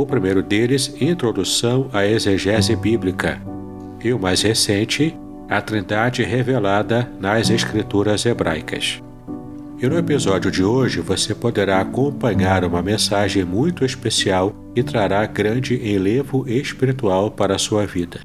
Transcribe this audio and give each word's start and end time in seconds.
o 0.00 0.04
primeiro 0.04 0.42
deles, 0.42 0.94
Introdução 1.00 1.88
à 1.90 2.04
Exegese 2.06 2.76
Bíblica, 2.76 3.40
e 4.04 4.12
o 4.12 4.18
mais 4.18 4.42
recente, 4.42 5.16
A 5.48 5.62
Trindade 5.62 6.22
Revelada 6.22 7.10
nas 7.18 7.48
Escrituras 7.48 8.26
Hebraicas. 8.26 9.02
E 9.80 9.86
no 9.86 9.96
episódio 9.96 10.50
de 10.50 10.62
hoje 10.62 11.00
você 11.00 11.34
poderá 11.34 11.80
acompanhar 11.80 12.62
uma 12.62 12.82
mensagem 12.82 13.42
muito 13.42 13.86
especial 13.86 14.54
e 14.74 14.82
trará 14.82 15.24
grande 15.24 15.76
enlevo 15.76 16.46
espiritual 16.46 17.30
para 17.30 17.54
a 17.54 17.58
sua 17.58 17.86
vida. 17.86 18.20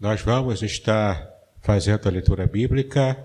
Nós 0.00 0.20
vamos 0.20 0.62
estar 0.62 1.28
fazendo 1.62 2.08
a 2.08 2.10
leitura 2.10 2.44
bíblica 2.44 3.16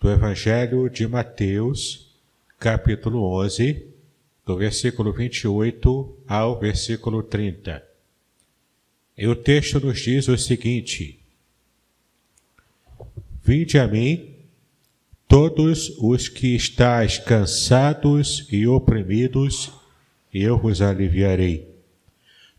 do 0.00 0.08
Evangelho 0.08 0.88
de 0.88 1.08
Mateus, 1.08 2.14
capítulo 2.60 3.24
11, 3.42 3.89
do 4.50 4.56
versículo 4.56 5.12
28 5.12 6.16
ao 6.26 6.58
versículo 6.58 7.22
30. 7.22 7.80
E 9.16 9.28
o 9.28 9.36
texto 9.36 9.78
nos 9.78 10.00
diz 10.00 10.26
o 10.26 10.36
seguinte: 10.36 11.20
Vinde 13.44 13.78
a 13.78 13.86
mim, 13.86 14.34
todos 15.28 15.90
os 16.00 16.28
que 16.28 16.56
estáis 16.56 17.16
cansados 17.16 18.48
e 18.50 18.66
oprimidos, 18.66 19.70
e 20.34 20.42
eu 20.42 20.58
vos 20.58 20.82
aliviarei. 20.82 21.68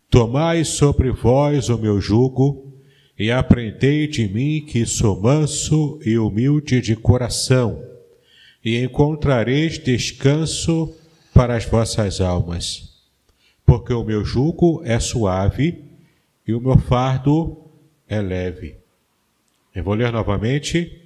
Tomai 0.08 0.64
sobre 0.64 1.10
vós 1.10 1.68
o 1.68 1.76
meu 1.76 2.00
jugo, 2.00 2.72
e 3.18 3.30
aprendei 3.30 4.06
de 4.06 4.26
mim 4.26 4.64
que 4.66 4.86
sou 4.86 5.20
manso 5.20 6.00
e 6.06 6.16
humilde 6.16 6.80
de 6.80 6.96
coração, 6.96 7.84
e 8.64 8.78
encontrareis 8.78 9.78
descanso 9.78 10.94
para 11.32 11.56
as 11.56 11.64
vossas 11.64 12.20
almas, 12.20 12.90
porque 13.64 13.92
o 13.92 14.04
meu 14.04 14.24
jugo 14.24 14.82
é 14.84 14.98
suave 15.00 15.82
e 16.46 16.52
o 16.52 16.60
meu 16.60 16.78
fardo 16.78 17.56
é 18.08 18.20
leve. 18.20 18.76
Eu 19.74 19.82
vou 19.82 19.94
ler 19.94 20.12
novamente. 20.12 20.98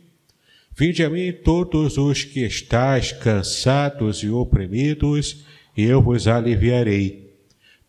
Vinde 0.77 1.03
a 1.05 1.09
mim 1.09 1.33
todos 1.33 1.97
os 1.97 2.25
que 2.25 2.41
estáis 2.41 3.13
cansados 3.13 4.23
e 4.23 4.29
oprimidos, 4.29 5.45
e 5.77 5.85
eu 5.85 6.03
vos 6.03 6.27
aliviarei. 6.27 7.35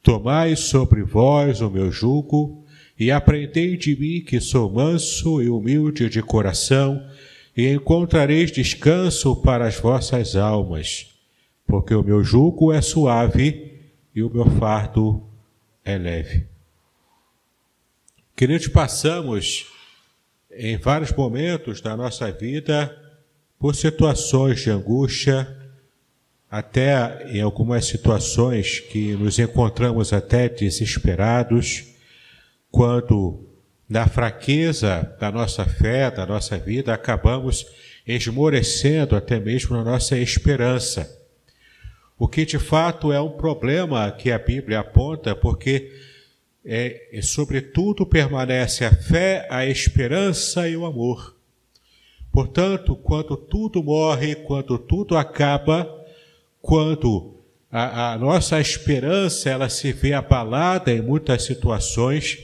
Tomai 0.02 0.56
sobre 0.56 1.04
vós 1.04 1.60
o 1.60 1.70
meu 1.70 1.92
jugo, 1.92 2.64
e 2.98 3.12
aprendei 3.12 3.76
de 3.76 3.96
mim 3.96 4.22
que 4.22 4.40
sou 4.40 4.72
manso 4.72 5.42
e 5.42 5.50
humilde 5.50 6.10
de 6.10 6.22
coração, 6.22 7.04
e 7.58 7.68
encontrareis 7.68 8.52
descanso 8.52 9.36
para 9.36 9.68
as 9.68 9.78
vossas 9.78 10.36
almas 10.36 11.17
porque 11.68 11.94
o 11.94 12.02
meu 12.02 12.24
jugo 12.24 12.72
é 12.72 12.82
suave 12.82 13.82
e 14.16 14.24
o 14.24 14.30
meu 14.30 14.46
fardo 14.46 15.22
é 15.84 15.98
leve. 15.98 16.48
Queridos, 18.36 18.70
passamos 18.70 19.68
em 20.52 20.78
vários 20.78 21.12
momentos 21.12 21.82
da 21.82 21.96
nossa 21.98 22.32
vida 22.32 22.96
por 23.60 23.76
situações 23.76 24.62
de 24.62 24.72
angústia, 24.72 25.56
até 26.50 27.30
em 27.30 27.42
algumas 27.42 27.86
situações 27.86 28.80
que 28.80 29.14
nos 29.14 29.38
encontramos 29.38 30.14
até 30.14 30.48
desesperados, 30.48 31.84
quando 32.72 33.46
na 33.90 34.08
fraqueza 34.08 35.16
da 35.20 35.32
nossa 35.32 35.66
fé, 35.66 36.10
da 36.10 36.26
nossa 36.26 36.58
vida, 36.58 36.94
acabamos 36.94 37.66
esmorecendo 38.06 39.16
até 39.16 39.40
mesmo 39.40 39.76
na 39.76 39.84
nossa 39.84 40.18
esperança 40.18 41.17
o 42.18 42.28
que 42.28 42.46
de 42.46 42.58
fato 42.58 43.12
é 43.12 43.22
um 43.22 43.32
problema 43.32 44.12
que 44.12 44.32
a 44.32 44.40
Bíblia 44.40 44.80
aponta, 44.80 45.36
porque 45.36 45.92
é, 46.66 47.20
sobretudo 47.22 48.06
permanece 48.06 48.84
a 48.84 48.94
fé, 48.94 49.48
a 49.50 49.66
esperança 49.66 50.68
e 50.68 50.76
o 50.76 50.86
amor. 50.86 51.36
Portanto, 52.32 52.96
quando 52.96 53.38
tudo 53.38 53.84
morre, 53.84 54.36
quando 54.36 54.78
tudo 54.78 55.16
acaba, 55.16 55.90
quando 56.62 57.36
a, 57.72 58.14
a 58.14 58.18
nossa 58.18 58.60
esperança 58.60 59.50
ela 59.50 59.70
se 59.70 59.94
vê 59.94 60.14
abalada 60.14 60.92
em 60.92 61.02
muitas 61.02 61.44
situações, 61.44 62.38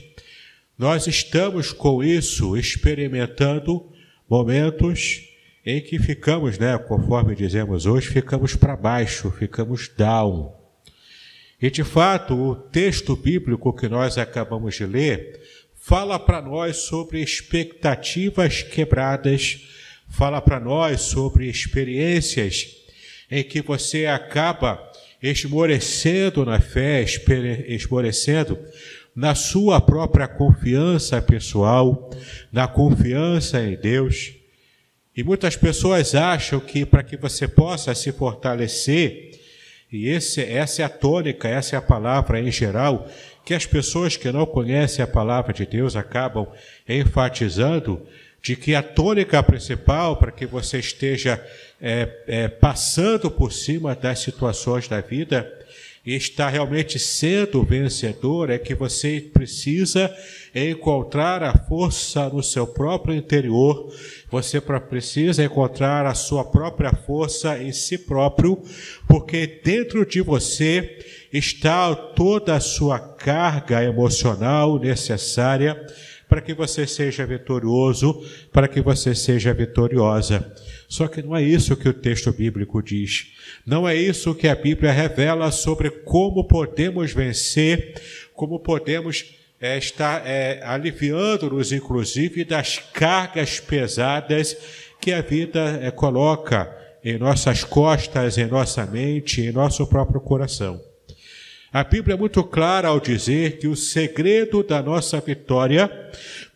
nós 0.78 1.06
estamos 1.06 1.72
com 1.72 2.02
isso 2.02 2.56
experimentando 2.56 3.92
momentos 4.28 5.33
em 5.64 5.80
que 5.80 5.98
ficamos, 5.98 6.58
né, 6.58 6.76
conforme 6.76 7.34
dizemos 7.34 7.86
hoje, 7.86 8.08
ficamos 8.08 8.54
para 8.54 8.76
baixo, 8.76 9.30
ficamos 9.30 9.88
down. 9.88 10.52
E 11.60 11.70
de 11.70 11.82
fato, 11.82 12.34
o 12.34 12.54
texto 12.54 13.16
bíblico 13.16 13.72
que 13.72 13.88
nós 13.88 14.18
acabamos 14.18 14.74
de 14.74 14.84
ler 14.84 15.40
fala 15.74 16.18
para 16.18 16.42
nós 16.42 16.78
sobre 16.78 17.22
expectativas 17.22 18.62
quebradas, 18.62 19.60
fala 20.08 20.40
para 20.40 20.60
nós 20.60 21.02
sobre 21.02 21.48
experiências 21.48 22.66
em 23.30 23.42
que 23.42 23.62
você 23.62 24.06
acaba 24.06 24.92
esmorecendo 25.22 26.44
na 26.44 26.60
fé, 26.60 27.04
esmorecendo 27.66 28.58
na 29.16 29.34
sua 29.34 29.80
própria 29.80 30.28
confiança 30.28 31.22
pessoal, 31.22 32.10
na 32.52 32.68
confiança 32.68 33.62
em 33.62 33.76
Deus. 33.76 34.43
E 35.16 35.22
muitas 35.22 35.56
pessoas 35.56 36.14
acham 36.14 36.58
que 36.58 36.84
para 36.84 37.02
que 37.02 37.16
você 37.16 37.46
possa 37.46 37.94
se 37.94 38.10
fortalecer, 38.10 39.30
e 39.92 40.08
esse, 40.08 40.42
essa 40.42 40.82
é 40.82 40.84
a 40.84 40.88
tônica, 40.88 41.48
essa 41.48 41.76
é 41.76 41.78
a 41.78 41.82
palavra 41.82 42.40
em 42.40 42.50
geral, 42.50 43.08
que 43.44 43.54
as 43.54 43.64
pessoas 43.64 44.16
que 44.16 44.32
não 44.32 44.44
conhecem 44.44 45.04
a 45.04 45.06
palavra 45.06 45.52
de 45.52 45.64
Deus 45.64 45.94
acabam 45.94 46.48
enfatizando, 46.88 48.04
de 48.42 48.56
que 48.56 48.74
a 48.74 48.82
tônica 48.82 49.40
principal 49.42 50.16
para 50.16 50.32
que 50.32 50.46
você 50.46 50.78
esteja 50.78 51.42
é, 51.80 52.08
é, 52.26 52.48
passando 52.48 53.30
por 53.30 53.52
cima 53.52 53.94
das 53.94 54.18
situações 54.18 54.88
da 54.88 55.00
vida 55.00 55.50
e 56.04 56.14
está 56.14 56.48
realmente 56.48 56.98
sendo 56.98 57.62
vencedor 57.62 58.50
é 58.50 58.58
que 58.58 58.74
você 58.74 59.20
precisa 59.32 60.14
encontrar 60.54 61.42
a 61.42 61.56
força 61.56 62.28
no 62.28 62.42
seu 62.42 62.66
próprio 62.66 63.14
interior, 63.14 63.90
você 64.30 64.60
precisa 64.60 65.42
encontrar 65.42 66.04
a 66.04 66.14
sua 66.14 66.44
própria 66.44 66.92
força 66.92 67.60
em 67.62 67.72
si 67.72 67.96
próprio, 67.96 68.62
porque 69.08 69.60
dentro 69.64 70.04
de 70.04 70.20
você 70.20 70.98
está 71.32 71.94
toda 71.94 72.54
a 72.54 72.60
sua 72.60 72.98
carga 72.98 73.82
emocional 73.82 74.78
necessária 74.78 75.74
para 76.28 76.40
que 76.40 76.52
você 76.52 76.86
seja 76.86 77.24
vitorioso, 77.26 78.22
para 78.52 78.68
que 78.68 78.80
você 78.80 79.14
seja 79.14 79.54
vitoriosa. 79.54 80.54
Só 80.94 81.08
que 81.08 81.20
não 81.20 81.34
é 81.34 81.42
isso 81.42 81.74
que 81.74 81.88
o 81.88 81.92
texto 81.92 82.32
bíblico 82.32 82.80
diz. 82.80 83.32
Não 83.66 83.88
é 83.88 83.96
isso 83.96 84.32
que 84.32 84.46
a 84.46 84.54
Bíblia 84.54 84.92
revela 84.92 85.50
sobre 85.50 85.90
como 85.90 86.44
podemos 86.44 87.12
vencer, 87.12 88.00
como 88.32 88.60
podemos 88.60 89.34
é, 89.60 89.76
estar 89.76 90.24
é, 90.24 90.62
aliviando-nos, 90.62 91.72
inclusive, 91.72 92.44
das 92.44 92.78
cargas 92.78 93.58
pesadas 93.58 94.56
que 95.00 95.12
a 95.12 95.20
vida 95.20 95.80
é, 95.82 95.90
coloca 95.90 96.72
em 97.04 97.18
nossas 97.18 97.64
costas, 97.64 98.38
em 98.38 98.46
nossa 98.46 98.86
mente, 98.86 99.40
em 99.40 99.50
nosso 99.50 99.84
próprio 99.88 100.20
coração. 100.20 100.80
A 101.72 101.82
Bíblia 101.82 102.14
é 102.14 102.16
muito 102.16 102.44
clara 102.44 102.86
ao 102.86 103.00
dizer 103.00 103.58
que 103.58 103.66
o 103.66 103.74
segredo 103.74 104.62
da 104.62 104.80
nossa 104.80 105.20
vitória 105.20 105.90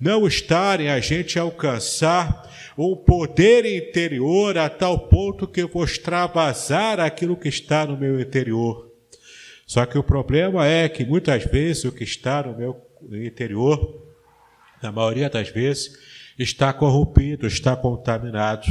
não 0.01 0.29
está 0.29 0.81
em 0.81 0.89
a 0.89 1.01
gente 1.01 1.41
alcançar 1.41 2.48
um 2.79 2.95
poder 2.95 3.67
interior 3.67 4.57
a 4.57 4.71
tal 4.71 5.09
ponto 5.09 5.49
que 5.49 5.61
eu 5.61 5.69
vou 5.69 5.83
extravasar 5.83 7.01
aquilo 7.01 7.37
que 7.37 7.49
está 7.49 7.85
no 7.85 7.97
meu 7.97 8.21
interior. 8.21 8.89
Só 9.67 9.85
que 9.85 9.99
o 9.99 10.03
problema 10.03 10.65
é 10.65 10.89
que 10.89 11.05
muitas 11.05 11.45
vezes 11.45 11.85
o 11.85 11.93
que 11.93 12.05
está 12.05 12.45
no 12.45 12.57
meu 12.57 12.81
interior, 13.27 14.07
na 14.81 14.93
maioria 14.93 15.29
das 15.29 15.49
vezes, 15.49 15.99
está 16.39 16.73
corrompido, 16.73 17.49
está 17.49 17.75
contaminado. 17.75 18.69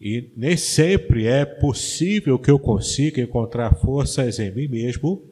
E 0.00 0.32
nem 0.34 0.56
sempre 0.56 1.26
é 1.26 1.44
possível 1.44 2.38
que 2.38 2.50
eu 2.50 2.58
consiga 2.58 3.20
encontrar 3.20 3.74
forças 3.74 4.38
em 4.38 4.50
mim 4.50 4.66
mesmo 4.66 5.22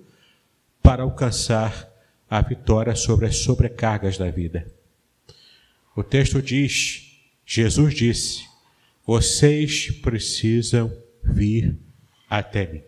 para 0.82 1.04
alcançar 1.04 1.90
a 2.28 2.42
vitória 2.42 2.94
sobre 2.94 3.26
as 3.26 3.38
sobrecargas 3.38 4.18
da 4.18 4.30
vida. 4.30 4.66
O 5.96 6.02
texto 6.02 6.42
diz 6.42 7.05
Jesus 7.46 7.94
disse: 7.94 8.44
Vocês 9.06 9.92
precisam 10.02 10.92
vir 11.22 11.78
até 12.28 12.66
mim. 12.66 12.82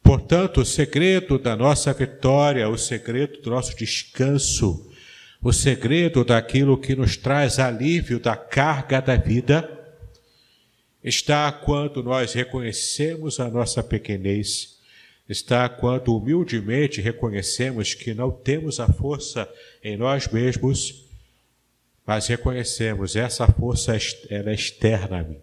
Portanto, 0.00 0.60
o 0.60 0.64
segredo 0.64 1.38
da 1.38 1.56
nossa 1.56 1.92
vitória, 1.92 2.68
o 2.68 2.78
segredo 2.78 3.40
do 3.40 3.50
nosso 3.50 3.74
descanso, 3.76 4.92
o 5.42 5.52
segredo 5.52 6.24
daquilo 6.24 6.78
que 6.78 6.94
nos 6.94 7.16
traz 7.16 7.58
alívio 7.58 8.20
da 8.20 8.36
carga 8.36 9.00
da 9.00 9.16
vida, 9.16 9.68
está 11.02 11.50
quando 11.50 12.02
nós 12.02 12.32
reconhecemos 12.32 13.40
a 13.40 13.50
nossa 13.50 13.82
pequenez, 13.82 14.78
está 15.28 15.68
quando 15.68 16.16
humildemente 16.16 17.00
reconhecemos 17.00 17.92
que 17.92 18.14
não 18.14 18.30
temos 18.30 18.78
a 18.78 18.86
força 18.86 19.50
em 19.82 19.96
nós 19.96 20.28
mesmos 20.28 21.03
mas 22.06 22.26
reconhecemos 22.26 23.16
essa 23.16 23.46
força 23.46 23.96
ela 24.28 24.50
é 24.50 24.54
externa 24.54 25.20
a 25.20 25.22
mim. 25.22 25.38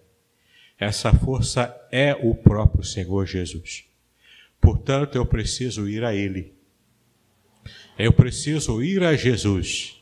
Essa 0.80 1.14
força 1.14 1.76
é 1.92 2.16
o 2.16 2.36
próprio 2.36 2.84
Senhor 2.84 3.26
Jesus. 3.26 3.86
Portanto, 4.60 5.16
eu 5.16 5.26
preciso 5.26 5.90
ir 5.90 6.04
a 6.04 6.14
Ele. 6.14 6.54
Eu 7.98 8.14
preciso 8.14 8.82
ir 8.82 9.04
a 9.04 9.16
Jesus. 9.16 9.98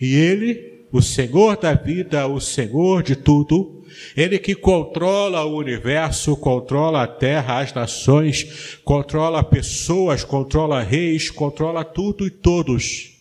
E 0.00 0.14
Ele, 0.14 0.84
o 0.92 1.02
Senhor 1.02 1.56
da 1.56 1.74
vida, 1.74 2.26
o 2.26 2.40
Senhor 2.40 3.02
de 3.02 3.16
tudo, 3.16 3.84
Ele 4.16 4.38
que 4.38 4.54
controla 4.54 5.44
o 5.44 5.56
universo, 5.56 6.36
controla 6.36 7.02
a 7.02 7.08
terra, 7.08 7.60
as 7.60 7.72
nações, 7.72 8.78
controla 8.84 9.42
pessoas, 9.42 10.22
controla 10.24 10.82
reis, 10.82 11.30
controla 11.30 11.84
tudo 11.84 12.26
e 12.26 12.30
todos 12.30 13.17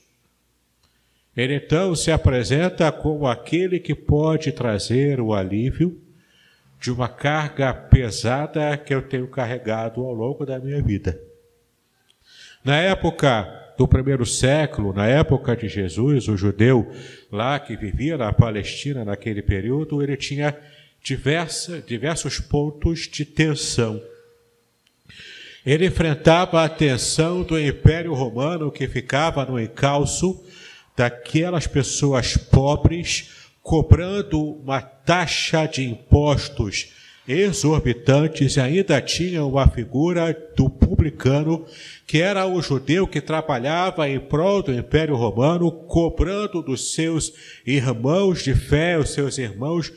ele 1.37 1.53
então 1.53 1.95
se 1.95 2.11
apresenta 2.11 2.91
como 2.91 3.27
aquele 3.27 3.79
que 3.79 3.93
pode 3.93 4.51
trazer 4.51 5.21
o 5.21 5.35
alívio 5.35 6.01
de 6.81 6.91
uma 6.91 7.07
carga 7.07 7.71
pesada 7.71 8.75
que 8.75 8.93
eu 8.93 9.03
tenho 9.03 9.27
carregado 9.27 10.01
ao 10.01 10.13
longo 10.13 10.47
da 10.47 10.59
minha 10.59 10.81
vida. 10.81 11.19
Na 12.63 12.77
época 12.77 13.73
do 13.77 13.87
primeiro 13.87 14.25
século, 14.25 14.91
na 14.91 15.05
época 15.05 15.55
de 15.55 15.69
Jesus, 15.69 16.27
o 16.27 16.35
judeu 16.35 16.91
lá 17.31 17.59
que 17.59 17.77
vivia 17.77 18.17
na 18.17 18.33
Palestina 18.33 19.05
naquele 19.05 19.43
período, 19.43 20.01
ele 20.01 20.17
tinha 20.17 20.57
diversa, 21.03 21.79
diversos 21.85 22.39
pontos 22.39 23.01
de 23.01 23.23
tensão. 23.23 24.01
Ele 25.63 25.85
enfrentava 25.85 26.63
a 26.63 26.69
tensão 26.69 27.43
do 27.43 27.59
Império 27.59 28.13
Romano 28.13 28.71
que 28.71 28.87
ficava 28.87 29.45
no 29.45 29.59
encalço 29.59 30.43
daquelas 30.97 31.67
pessoas 31.67 32.35
pobres 32.35 33.29
cobrando 33.61 34.41
uma 34.41 34.81
taxa 34.81 35.67
de 35.67 35.83
impostos 35.83 36.91
exorbitantes. 37.27 38.55
E 38.55 38.59
ainda 38.59 38.99
tinha 38.99 39.45
uma 39.45 39.67
figura 39.67 40.35
do 40.55 40.69
publicano, 40.69 41.65
que 42.07 42.19
era 42.19 42.47
o 42.47 42.61
judeu 42.61 43.05
que 43.05 43.21
trabalhava 43.21 44.09
em 44.09 44.19
prol 44.19 44.63
do 44.63 44.73
Império 44.73 45.15
Romano, 45.15 45.71
cobrando 45.71 46.63
dos 46.63 46.93
seus 46.93 47.31
irmãos 47.65 48.43
de 48.43 48.55
fé, 48.55 48.97
os 48.97 49.11
seus 49.11 49.37
irmãos 49.37 49.93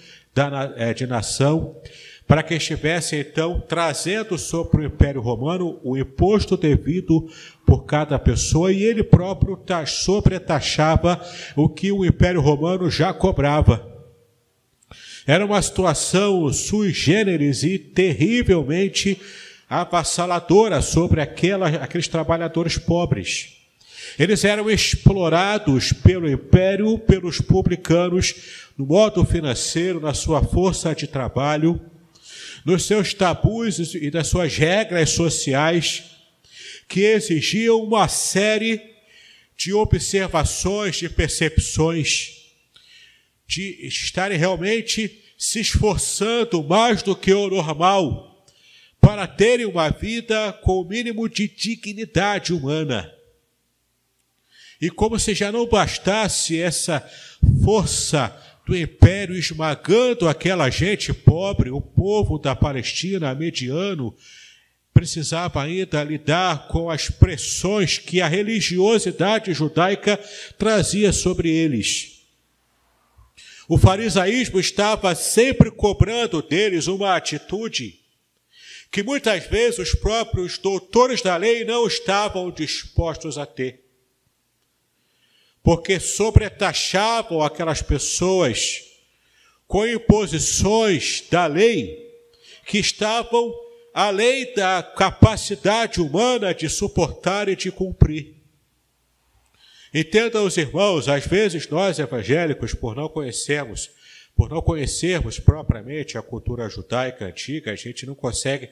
eh, 0.76 0.92
de 0.92 1.06
nação, 1.06 1.76
para 2.30 2.44
que 2.44 2.54
estivesse 2.54 3.16
então 3.16 3.58
trazendo 3.58 4.38
sobre 4.38 4.82
o 4.82 4.84
Império 4.84 5.20
Romano 5.20 5.80
o 5.82 5.98
imposto 5.98 6.56
devido 6.56 7.28
por 7.66 7.84
cada 7.86 8.20
pessoa 8.20 8.72
e 8.72 8.84
ele 8.84 9.02
próprio 9.02 9.58
sobretaxava 9.84 11.20
o 11.56 11.68
que 11.68 11.90
o 11.90 12.04
Império 12.04 12.40
Romano 12.40 12.88
já 12.88 13.12
cobrava. 13.12 13.84
Era 15.26 15.44
uma 15.44 15.60
situação 15.60 16.52
sui 16.52 16.92
generis 16.92 17.64
e 17.64 17.76
terrivelmente 17.76 19.20
avassaladora 19.68 20.80
sobre 20.80 21.20
aquela, 21.20 21.66
aqueles 21.66 22.06
trabalhadores 22.06 22.78
pobres. 22.78 23.56
Eles 24.16 24.44
eram 24.44 24.70
explorados 24.70 25.92
pelo 25.92 26.30
império, 26.30 26.96
pelos 26.96 27.40
publicanos, 27.40 28.36
no 28.78 28.86
modo 28.86 29.24
financeiro, 29.24 29.98
na 29.98 30.14
sua 30.14 30.40
força 30.40 30.94
de 30.94 31.08
trabalho, 31.08 31.80
nos 32.64 32.84
seus 32.86 33.14
tabus 33.14 33.94
e 33.94 34.10
das 34.10 34.28
suas 34.28 34.56
regras 34.56 35.10
sociais, 35.10 36.04
que 36.88 37.00
exigiam 37.00 37.82
uma 37.82 38.08
série 38.08 38.80
de 39.56 39.72
observações, 39.72 40.96
de 40.96 41.08
percepções, 41.08 42.36
de 43.46 43.86
estarem 43.86 44.38
realmente 44.38 45.22
se 45.36 45.60
esforçando 45.60 46.62
mais 46.62 47.02
do 47.02 47.16
que 47.16 47.32
o 47.32 47.48
normal 47.48 48.44
para 49.00 49.26
terem 49.26 49.66
uma 49.66 49.88
vida 49.88 50.52
com 50.62 50.80
o 50.80 50.84
mínimo 50.84 51.28
de 51.28 51.48
dignidade 51.48 52.52
humana. 52.52 53.10
E 54.80 54.90
como 54.90 55.18
se 55.18 55.34
já 55.34 55.50
não 55.50 55.66
bastasse 55.66 56.60
essa 56.60 57.00
força 57.62 58.34
do 58.66 58.76
império 58.76 59.34
esmagando 59.34 60.28
aquela 60.28 60.70
gente 60.70 61.12
pobre, 61.12 61.70
o 61.70 61.80
povo 61.80 62.38
da 62.38 62.54
Palestina, 62.54 63.34
mediano, 63.34 64.14
precisava 64.92 65.62
ainda 65.62 66.02
lidar 66.02 66.68
com 66.68 66.90
as 66.90 67.08
pressões 67.08 67.98
que 67.98 68.20
a 68.20 68.28
religiosidade 68.28 69.52
judaica 69.54 70.18
trazia 70.58 71.12
sobre 71.12 71.48
eles. 71.48 72.20
O 73.68 73.78
farisaísmo 73.78 74.58
estava 74.58 75.14
sempre 75.14 75.70
cobrando 75.70 76.42
deles 76.42 76.86
uma 76.86 77.14
atitude 77.14 78.00
que 78.90 79.02
muitas 79.02 79.46
vezes 79.46 79.78
os 79.78 79.94
próprios 79.94 80.58
doutores 80.58 81.22
da 81.22 81.36
lei 81.36 81.64
não 81.64 81.86
estavam 81.86 82.50
dispostos 82.50 83.38
a 83.38 83.46
ter 83.46 83.89
porque 85.62 86.00
sobretaxavam 86.00 87.42
aquelas 87.42 87.82
pessoas 87.82 88.82
com 89.66 89.86
imposições 89.86 91.24
da 91.30 91.46
lei 91.46 92.10
que 92.66 92.78
estavam 92.78 93.54
além 93.92 94.52
da 94.54 94.82
capacidade 94.82 96.00
humana 96.00 96.54
de 96.54 96.68
suportar 96.68 97.48
e 97.48 97.56
de 97.56 97.70
cumprir. 97.70 98.36
Entendam 99.92 100.44
os 100.44 100.56
irmãos, 100.56 101.08
às 101.08 101.26
vezes 101.26 101.68
nós 101.68 101.98
evangélicos, 101.98 102.74
por 102.74 102.94
não 102.94 103.08
conhecermos, 103.08 103.90
por 104.36 104.48
não 104.48 104.62
conhecermos 104.62 105.40
propriamente 105.40 106.16
a 106.16 106.22
cultura 106.22 106.68
judaica 106.68 107.26
antiga, 107.26 107.72
a 107.72 107.76
gente 107.76 108.06
não 108.06 108.14
consegue 108.14 108.70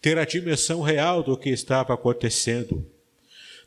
ter 0.00 0.16
a 0.16 0.24
dimensão 0.24 0.80
real 0.80 1.22
do 1.22 1.36
que 1.36 1.50
estava 1.50 1.92
acontecendo. 1.92 2.88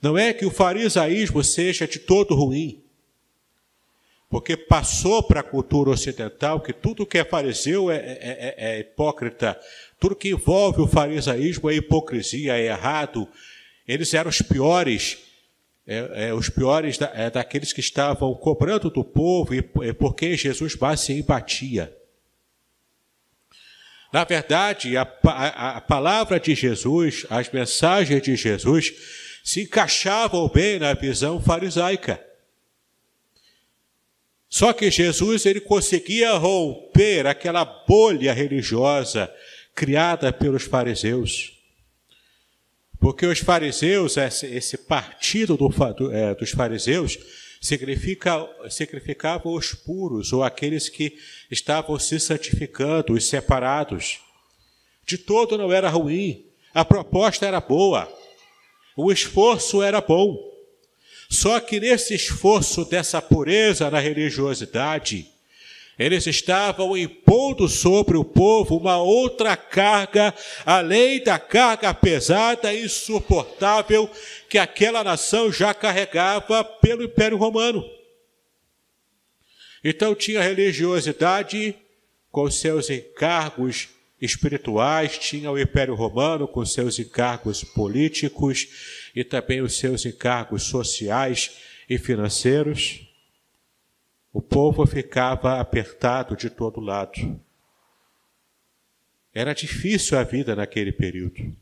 Não 0.03 0.17
é 0.17 0.33
que 0.33 0.45
o 0.45 0.51
farisaísmo 0.51 1.41
seja 1.41 1.87
de 1.87 1.97
todo 1.97 2.35
ruim, 2.35 2.83
porque 4.29 4.57
passou 4.57 5.23
para 5.23 5.39
a 5.39 5.43
cultura 5.43 5.91
ocidental 5.91 6.59
que 6.59 6.73
tudo 6.73 7.05
que 7.05 7.17
é 7.17 7.23
fariseu 7.23 7.89
é, 7.89 7.95
é, 7.95 8.19
é, 8.19 8.55
é 8.57 8.79
hipócrita, 8.81 9.57
tudo 9.97 10.13
que 10.13 10.31
envolve 10.31 10.81
o 10.81 10.87
farisaísmo 10.87 11.69
é 11.69 11.75
hipocrisia, 11.75 12.57
é 12.57 12.65
errado. 12.65 13.29
Eles 13.87 14.13
eram 14.13 14.29
os 14.29 14.41
piores, 14.41 15.19
é, 15.87 16.27
é, 16.27 16.33
os 16.33 16.49
piores 16.49 16.97
da, 16.97 17.09
é, 17.15 17.29
daqueles 17.29 17.71
que 17.71 17.79
estavam 17.79 18.35
cobrando 18.35 18.89
do 18.89 19.05
povo 19.05 19.55
e 19.55 19.61
por 19.61 20.15
quem 20.15 20.35
Jesus 20.35 20.75
mais 20.75 20.99
se 20.99 21.13
embatia. 21.13 21.95
Na 24.11 24.25
verdade, 24.25 24.97
a, 24.97 25.07
a, 25.23 25.77
a 25.77 25.81
palavra 25.81 26.41
de 26.41 26.53
Jesus, 26.53 27.25
as 27.29 27.49
mensagens 27.49 28.21
de 28.21 28.35
Jesus, 28.35 29.22
se 29.43 29.63
encaixavam 29.63 30.47
bem 30.47 30.79
na 30.79 30.93
visão 30.93 31.41
farisaica. 31.41 32.25
Só 34.47 34.71
que 34.71 34.89
Jesus 34.89 35.45
ele 35.45 35.59
conseguia 35.59 36.31
romper 36.33 37.27
aquela 37.27 37.65
bolha 37.65 38.31
religiosa 38.31 39.29
criada 39.75 40.31
pelos 40.31 40.63
fariseus. 40.63 41.59
Porque 42.99 43.25
os 43.25 43.39
fariseus, 43.39 44.15
esse 44.15 44.77
partido 44.77 45.57
do, 45.57 45.69
é, 46.13 46.33
dos 46.35 46.51
fariseus, 46.51 47.17
significa, 47.59 48.47
significava 48.69 49.49
os 49.49 49.73
puros, 49.73 50.31
ou 50.31 50.43
aqueles 50.43 50.87
que 50.87 51.17
estavam 51.51 51.99
se 51.99 52.17
santificando, 52.19 53.13
os 53.13 53.27
separados. 53.27 54.19
De 55.05 55.17
todo 55.17 55.57
não 55.57 55.71
era 55.71 55.89
ruim, 55.89 56.45
a 56.73 56.85
proposta 56.85 57.45
era 57.45 57.59
boa, 57.59 58.07
o 58.95 59.11
esforço 59.11 59.81
era 59.81 60.01
bom. 60.01 60.37
Só 61.29 61.59
que 61.59 61.79
nesse 61.79 62.13
esforço 62.13 62.85
dessa 62.85 63.21
pureza 63.21 63.89
na 63.89 63.99
religiosidade, 63.99 65.27
eles 65.97 66.25
estavam 66.25 66.97
impondo 66.97 67.67
sobre 67.67 68.17
o 68.17 68.23
povo 68.23 68.77
uma 68.77 68.97
outra 68.97 69.55
carga, 69.55 70.33
além 70.65 71.23
da 71.23 71.37
carga 71.37 71.93
pesada 71.93 72.73
e 72.73 72.85
insuportável 72.85 74.09
que 74.49 74.57
aquela 74.57 75.03
nação 75.03 75.51
já 75.51 75.73
carregava 75.73 76.63
pelo 76.63 77.03
Império 77.03 77.37
Romano. 77.37 77.83
Então 79.83 80.15
tinha 80.15 80.41
religiosidade 80.41 81.75
com 82.31 82.49
seus 82.49 82.89
encargos 82.89 83.89
espirituais, 84.23 85.17
tinha 85.17 85.51
o 85.51 85.59
Império 85.59 85.95
Romano 85.95 86.47
com 86.47 86.65
seus 86.65 86.97
encargos 86.99 87.63
políticos 87.63 88.67
e 89.15 89.23
também 89.23 89.61
os 89.61 89.77
seus 89.77 90.05
encargos 90.05 90.63
sociais 90.63 91.57
e 91.89 91.97
financeiros 91.97 93.07
o 94.33 94.41
povo 94.41 94.85
ficava 94.87 95.59
apertado 95.59 96.35
de 96.35 96.49
todo 96.49 96.81
lado. 96.81 97.39
Era 99.31 99.53
difícil 99.53 100.17
a 100.17 100.23
vida 100.23 100.55
naquele 100.55 100.91
período. 100.91 101.55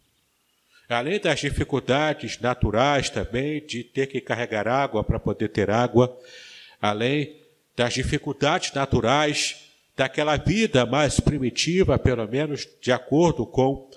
Além 0.88 1.20
das 1.20 1.42
dificuldades 1.42 2.40
naturais 2.40 3.10
também, 3.10 3.66
de 3.66 3.84
ter 3.84 4.08
que 4.08 4.22
carregar 4.22 4.68
água 4.68 5.04
para 5.04 5.20
poder 5.20 5.50
ter 5.50 5.70
água, 5.70 6.18
além 6.82 7.42
das 7.76 7.94
dificuldades 7.94 8.74
naturais 8.74 9.61
daquela 9.96 10.38
vida 10.38 10.86
mais 10.86 11.20
primitiva, 11.20 12.00
pelo 12.00 12.28
menos 12.28 12.68
de 12.82 12.92
acordo 12.92 13.46
com 13.46 13.90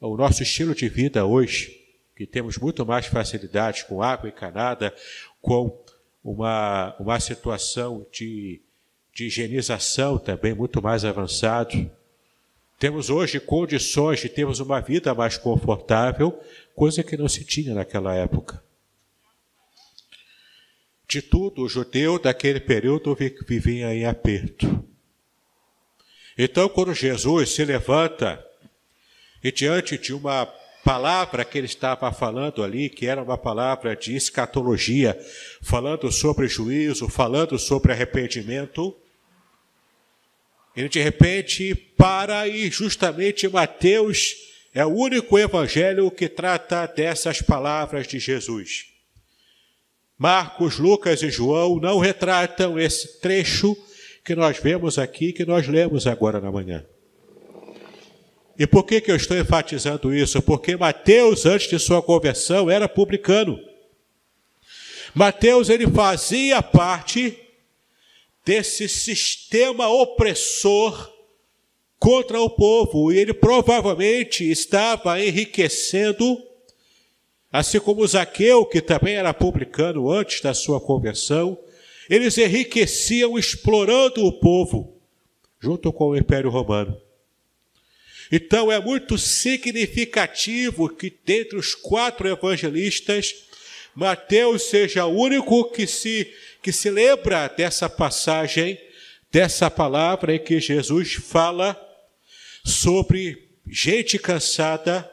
o 0.00 0.16
nosso 0.16 0.42
estilo 0.42 0.74
de 0.74 0.88
vida 0.88 1.26
hoje, 1.26 1.78
que 2.16 2.26
temos 2.26 2.56
muito 2.56 2.84
mais 2.86 3.06
facilidade 3.06 3.84
com 3.84 4.02
água 4.02 4.28
encanada, 4.28 4.94
com 5.40 5.82
uma, 6.22 6.94
uma 6.98 7.20
situação 7.20 8.06
de, 8.12 8.60
de 9.14 9.26
higienização 9.26 10.18
também 10.18 10.54
muito 10.54 10.82
mais 10.82 11.04
avançado. 11.04 11.90
Temos 12.78 13.10
hoje 13.10 13.38
condições 13.40 14.20
de 14.20 14.28
termos 14.28 14.60
uma 14.60 14.80
vida 14.80 15.14
mais 15.14 15.36
confortável, 15.36 16.38
coisa 16.74 17.02
que 17.02 17.16
não 17.16 17.28
se 17.28 17.44
tinha 17.44 17.74
naquela 17.74 18.14
época. 18.14 18.62
De 21.06 21.20
tudo, 21.20 21.62
o 21.62 21.68
judeu 21.68 22.18
daquele 22.18 22.60
período 22.60 23.16
vivia 23.46 23.94
em 23.94 24.06
aperto. 24.06 24.89
Então, 26.42 26.70
quando 26.70 26.94
Jesus 26.94 27.50
se 27.50 27.62
levanta 27.66 28.42
e 29.44 29.52
diante 29.52 29.98
de 29.98 30.14
uma 30.14 30.46
palavra 30.82 31.44
que 31.44 31.58
ele 31.58 31.66
estava 31.66 32.10
falando 32.10 32.64
ali, 32.64 32.88
que 32.88 33.04
era 33.04 33.22
uma 33.22 33.36
palavra 33.36 33.94
de 33.94 34.16
escatologia, 34.16 35.20
falando 35.60 36.10
sobre 36.10 36.48
juízo, 36.48 37.10
falando 37.10 37.58
sobre 37.58 37.92
arrependimento, 37.92 38.96
ele 40.74 40.88
de 40.88 41.02
repente 41.02 41.74
para 41.74 42.48
e 42.48 42.70
justamente 42.70 43.46
Mateus 43.46 44.34
é 44.72 44.86
o 44.86 44.94
único 44.94 45.38
evangelho 45.38 46.10
que 46.10 46.26
trata 46.26 46.86
dessas 46.86 47.42
palavras 47.42 48.06
de 48.08 48.18
Jesus. 48.18 48.86
Marcos, 50.16 50.78
Lucas 50.78 51.22
e 51.22 51.28
João 51.28 51.78
não 51.78 51.98
retratam 51.98 52.78
esse 52.78 53.20
trecho 53.20 53.76
que 54.30 54.36
nós 54.36 54.58
vemos 54.58 54.96
aqui, 54.96 55.32
que 55.32 55.44
nós 55.44 55.66
lemos 55.66 56.06
agora 56.06 56.40
na 56.40 56.52
manhã. 56.52 56.86
E 58.56 58.64
por 58.64 58.84
que, 58.84 59.00
que 59.00 59.10
eu 59.10 59.16
estou 59.16 59.36
enfatizando 59.36 60.14
isso? 60.14 60.40
Porque 60.40 60.76
Mateus, 60.76 61.46
antes 61.46 61.68
de 61.68 61.80
sua 61.80 62.00
conversão, 62.00 62.70
era 62.70 62.88
publicano. 62.88 63.58
Mateus 65.12 65.68
ele 65.68 65.90
fazia 65.90 66.62
parte 66.62 67.36
desse 68.44 68.88
sistema 68.88 69.88
opressor 69.88 71.12
contra 71.98 72.40
o 72.40 72.48
povo, 72.48 73.12
e 73.12 73.18
ele 73.18 73.34
provavelmente 73.34 74.48
estava 74.48 75.20
enriquecendo, 75.20 76.40
assim 77.50 77.80
como 77.80 78.06
Zaqueu, 78.06 78.64
que 78.64 78.80
também 78.80 79.16
era 79.16 79.34
publicano 79.34 80.08
antes 80.08 80.40
da 80.40 80.54
sua 80.54 80.80
conversão, 80.80 81.58
eles 82.10 82.36
enriqueciam 82.36 83.38
explorando 83.38 84.26
o 84.26 84.32
povo, 84.32 85.00
junto 85.60 85.92
com 85.92 86.08
o 86.08 86.16
Império 86.16 86.50
Romano. 86.50 87.00
Então 88.32 88.70
é 88.70 88.80
muito 88.80 89.16
significativo 89.16 90.88
que 90.88 91.16
dentre 91.24 91.56
os 91.56 91.72
quatro 91.72 92.28
evangelistas, 92.28 93.32
Mateus 93.94 94.64
seja 94.64 95.06
o 95.06 95.16
único 95.16 95.70
que 95.70 95.86
se, 95.86 96.32
que 96.60 96.72
se 96.72 96.90
lembra 96.90 97.46
dessa 97.46 97.88
passagem, 97.88 98.76
dessa 99.30 99.70
palavra 99.70 100.34
em 100.34 100.38
que 100.40 100.58
Jesus 100.58 101.14
fala 101.14 101.80
sobre 102.64 103.50
gente 103.68 104.18
cansada, 104.18 105.08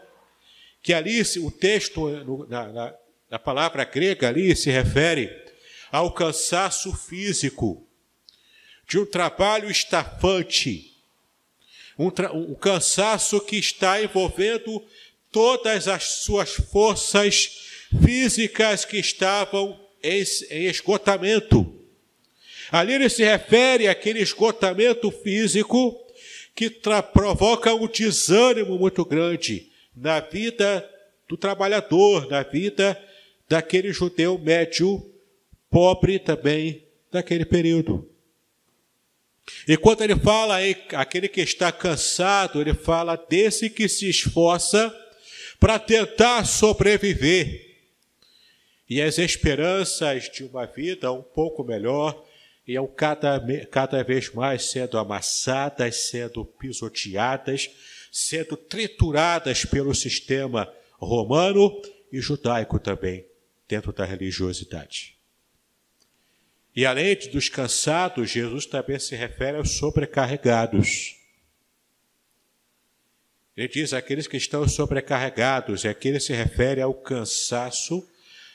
que 0.81 0.93
ali 0.93 1.21
o 1.43 1.51
texto, 1.51 2.09
na, 2.49 2.67
na, 2.71 2.95
na 3.29 3.39
palavra 3.39 3.83
grega 3.83 4.27
ali, 4.29 4.55
se 4.55 4.71
refere 4.71 5.46
ao 5.91 6.11
cansaço 6.11 6.93
físico, 6.93 7.87
de 8.87 8.99
um 8.99 9.05
trabalho 9.05 9.69
estafante, 9.69 10.93
um, 11.97 12.07
um 12.33 12.55
cansaço 12.55 13.39
que 13.41 13.57
está 13.57 14.01
envolvendo 14.01 14.83
todas 15.31 15.87
as 15.87 16.03
suas 16.03 16.51
forças 16.51 17.67
físicas 18.03 18.85
que 18.85 18.97
estavam 18.97 19.79
em, 20.03 20.23
em 20.49 20.65
esgotamento. 20.65 21.73
Ali 22.71 22.93
ele 22.93 23.09
se 23.09 23.23
refere 23.23 23.87
àquele 23.87 24.19
esgotamento 24.19 25.09
físico 25.11 25.97
que 26.55 26.69
provoca 27.13 27.73
um 27.73 27.87
desânimo 27.87 28.77
muito 28.77 29.05
grande 29.05 29.71
na 29.95 30.19
vida 30.19 30.87
do 31.27 31.37
trabalhador, 31.37 32.27
na 32.29 32.43
vida 32.43 32.99
daquele 33.47 33.93
judeu 33.93 34.37
médio, 34.37 35.03
pobre 35.77 36.17
também 36.17 36.87
daquele 37.11 37.45
período. 37.45 38.09
E 39.67 39.77
quando 39.77 40.01
ele 40.01 40.15
fala 40.15 40.57
aquele 40.93 41.27
que 41.27 41.39
está 41.39 41.71
cansado, 41.71 42.59
ele 42.59 42.73
fala 42.73 43.15
desse 43.15 43.69
que 43.69 43.87
se 43.87 44.09
esforça 44.09 44.91
para 45.59 45.77
tentar 45.77 46.45
sobreviver. 46.45 47.77
E 48.89 48.99
as 48.99 49.19
esperanças 49.19 50.31
de 50.31 50.45
uma 50.45 50.65
vida 50.65 51.11
um 51.11 51.21
pouco 51.21 51.63
melhor 51.63 52.25
iam 52.67 52.87
cada, 52.87 53.39
cada 53.69 54.03
vez 54.03 54.33
mais 54.33 54.71
sendo 54.71 54.97
amassadas, 54.97 56.09
sendo 56.09 56.43
pisoteadas, 56.43 57.69
sendo 58.11 58.57
trituradas 58.57 59.63
pelo 59.63 59.93
sistema 59.93 60.73
romano 60.93 61.79
e 62.11 62.19
judaico 62.19 62.79
também, 62.79 63.27
dentro 63.67 63.93
da 63.93 64.05
religiosidade. 64.05 65.16
E 66.77 66.85
além 66.85 67.15
dos 67.31 67.49
cansados, 67.49 68.29
Jesus 68.29 68.67
também 68.67 68.99
se 68.99 69.15
refere 69.15 69.57
aos 69.57 69.71
sobrecarregados. 69.79 71.15
Ele 73.55 73.67
diz 73.67 73.93
aqueles 73.93 74.27
que 74.27 74.37
estão 74.37 74.67
sobrecarregados, 74.67 75.83
e 75.83 75.87
aqui 75.87 76.09
ele 76.09 76.19
se 76.19 76.33
refere 76.33 76.79
ao 76.79 76.93
cansaço, 76.93 78.07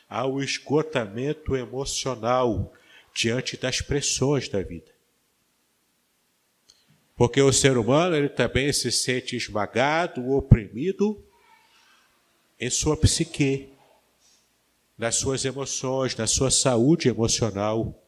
ao 0.09 0.41
esgotamento 0.41 1.57
emocional 1.57 2.73
diante 3.13 3.57
das 3.57 3.81
pressões 3.81 4.49
da 4.49 4.63
vida. 4.63 4.93
Porque 7.17 7.43
o 7.43 7.53
ser 7.53 7.77
humano 7.77 8.15
ele 8.15 8.29
também 8.29 8.73
se 8.73 8.93
sente 8.93 9.35
esmagado, 9.35 10.31
oprimido 10.31 11.21
em 12.61 12.71
sua 12.71 12.97
psique, 12.97 13.69
nas 14.97 15.17
suas 15.17 15.45
emoções, 15.45 16.15
na 16.15 16.29
sua 16.29 16.53
saúde 16.53 17.09
emocional 17.09 17.99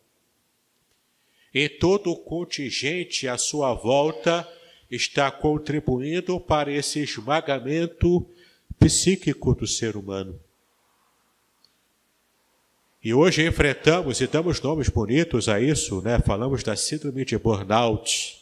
e 1.54 1.68
todo 1.68 2.10
o 2.10 2.16
contingente 2.16 3.28
à 3.28 3.38
sua 3.38 3.72
volta 3.72 4.46
está 4.90 5.30
contribuindo 5.30 6.40
para 6.40 6.72
esse 6.72 7.00
esmagamento 7.00 8.26
psíquico 8.78 9.54
do 9.54 9.66
ser 9.66 9.96
humano. 9.96 10.38
E 13.02 13.12
hoje 13.12 13.46
enfrentamos 13.46 14.20
e 14.20 14.26
damos 14.26 14.60
nomes 14.60 14.88
bonitos 14.88 15.48
a 15.48 15.60
isso, 15.60 16.00
né? 16.00 16.18
Falamos 16.18 16.62
da 16.62 16.74
síndrome 16.74 17.24
de 17.24 17.36
burnout, 17.36 18.40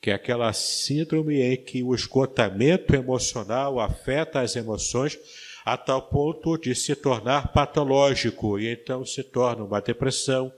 que 0.00 0.10
é 0.10 0.14
aquela 0.14 0.52
síndrome 0.52 1.40
em 1.40 1.56
que 1.56 1.82
o 1.82 1.94
esgotamento 1.94 2.94
emocional 2.94 3.78
afeta 3.78 4.40
as 4.40 4.56
emoções 4.56 5.18
a 5.64 5.76
tal 5.76 6.02
ponto 6.02 6.56
de 6.56 6.74
se 6.74 6.96
tornar 6.96 7.52
patológico, 7.52 8.58
e 8.58 8.72
então 8.72 9.04
se 9.04 9.22
torna 9.22 9.64
uma 9.64 9.80
depressão, 9.80 10.52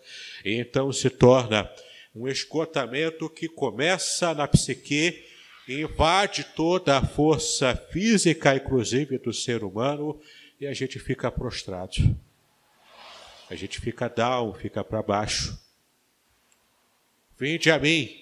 e 0.45 0.55
então 0.55 0.93
se 0.93 1.11
torna 1.11 1.71
um 2.15 2.27
esgotamento 2.27 3.29
que 3.29 3.49
começa 3.49 4.35
na 4.35 4.49
psique 4.49 5.25
invade 5.69 6.45
toda 6.57 6.99
a 6.99 7.07
força 7.07 7.77
física, 7.77 8.57
inclusive 8.57 9.19
do 9.19 9.33
ser 9.33 9.63
humano, 9.63 10.21
e 10.61 10.67
a 10.67 10.75
gente 10.75 10.99
fica 10.99 11.31
prostrado. 11.31 12.17
A 13.49 13.55
gente 13.55 13.81
fica 13.81 14.09
down, 14.09 14.53
fica 14.55 14.83
para 14.83 15.03
baixo. 15.03 15.59
Vinde 17.39 17.71
a 17.71 17.79
mim. 17.79 18.17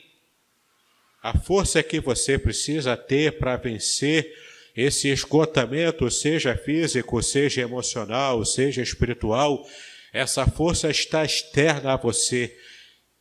A 1.23 1.37
força 1.37 1.83
que 1.83 2.01
você 2.01 2.39
precisa 2.39 2.97
ter 2.97 3.39
para 3.39 3.57
vencer 3.57 4.33
esse 4.77 5.09
esgotamento, 5.09 6.09
seja 6.11 6.57
físico, 6.57 7.21
seja 7.23 7.63
emocional, 7.63 8.45
seja 8.45 8.81
espiritual, 8.81 9.67
essa 10.13 10.47
força 10.47 10.91
está 10.91 11.25
externa 11.25 11.95
a 11.95 11.97
você. 11.97 12.57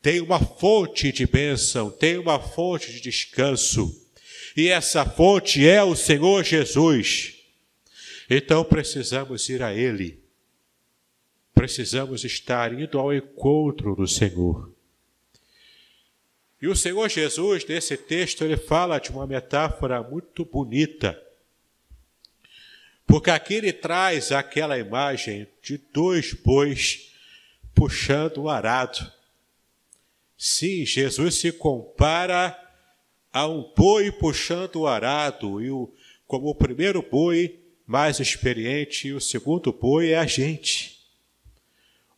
Tem 0.01 0.21
uma 0.21 0.39
fonte 0.39 1.11
de 1.11 1.25
bênção, 1.25 1.91
tem 1.91 2.17
uma 2.17 2.39
fonte 2.39 2.91
de 2.91 3.01
descanso. 3.01 3.93
E 4.55 4.69
essa 4.69 5.05
fonte 5.05 5.67
é 5.67 5.83
o 5.83 5.95
Senhor 5.95 6.43
Jesus. 6.43 7.35
Então 8.29 8.63
precisamos 8.63 9.49
ir 9.49 9.61
a 9.61 9.73
Ele. 9.73 10.23
Precisamos 11.53 12.23
estar 12.23 12.73
indo 12.73 12.99
ao 12.99 13.13
encontro 13.13 13.95
do 13.95 14.07
Senhor. 14.07 14.71
E 16.61 16.67
o 16.67 16.75
Senhor 16.75 17.07
Jesus, 17.09 17.65
nesse 17.65 17.97
texto, 17.97 18.43
ele 18.43 18.57
fala 18.57 18.99
de 18.99 19.11
uma 19.11 19.27
metáfora 19.27 20.01
muito 20.01 20.43
bonita 20.43 21.19
porque 23.07 23.31
aqui 23.31 23.53
ele 23.53 23.71
traz 23.71 24.33
aquela 24.33 24.77
imagem 24.77 25.47
de 25.63 25.77
dois 25.77 26.33
bois 26.33 27.13
puxando 27.73 28.39
o 28.43 28.49
arado. 28.49 29.09
Sim, 30.37 30.85
Jesus 30.85 31.35
se 31.35 31.53
compara 31.53 32.55
a 33.31 33.47
um 33.47 33.71
boi 33.75 34.11
puxando 34.11 34.81
o 34.81 34.87
arado, 34.87 35.61
e 35.61 35.71
o, 35.71 35.91
como 36.27 36.49
o 36.49 36.55
primeiro 36.55 37.01
boi 37.01 37.57
mais 37.85 38.19
experiente, 38.19 39.07
e 39.07 39.13
o 39.13 39.21
segundo 39.21 39.71
boi 39.71 40.09
é 40.09 40.17
a 40.17 40.25
gente. 40.25 40.97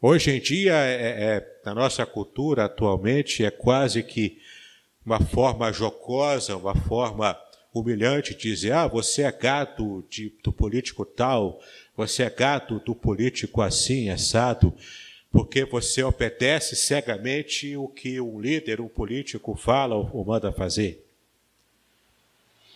Hoje 0.01 0.31
em 0.31 0.39
dia, 0.39 0.73
é, 0.73 1.35
é, 1.35 1.61
na 1.65 1.75
nossa 1.75 2.05
cultura 2.05 2.65
atualmente, 2.65 3.45
é 3.45 3.51
quase 3.51 4.01
que 4.01 4.41
uma 5.05 5.19
forma 5.19 5.71
jocosa, 5.71 6.57
uma 6.57 6.75
forma 6.75 7.37
humilhante 7.73 8.35
dizer: 8.35 8.73
ah, 8.73 8.87
você 8.87 9.23
é 9.23 9.31
gato 9.31 10.05
de, 10.09 10.33
do 10.43 10.51
político 10.51 11.05
tal, 11.05 11.59
você 11.95 12.23
é 12.23 12.29
gato 12.29 12.79
do 12.79 12.95
político 12.95 13.61
assim, 13.61 14.09
assado, 14.09 14.73
porque 15.31 15.65
você 15.65 16.03
obedece 16.03 16.75
cegamente 16.75 17.75
o 17.75 17.87
que 17.87 18.19
um 18.19 18.39
líder, 18.39 18.81
um 18.81 18.87
político 18.87 19.55
fala 19.55 19.95
ou 19.95 20.25
manda 20.25 20.51
fazer. 20.51 21.05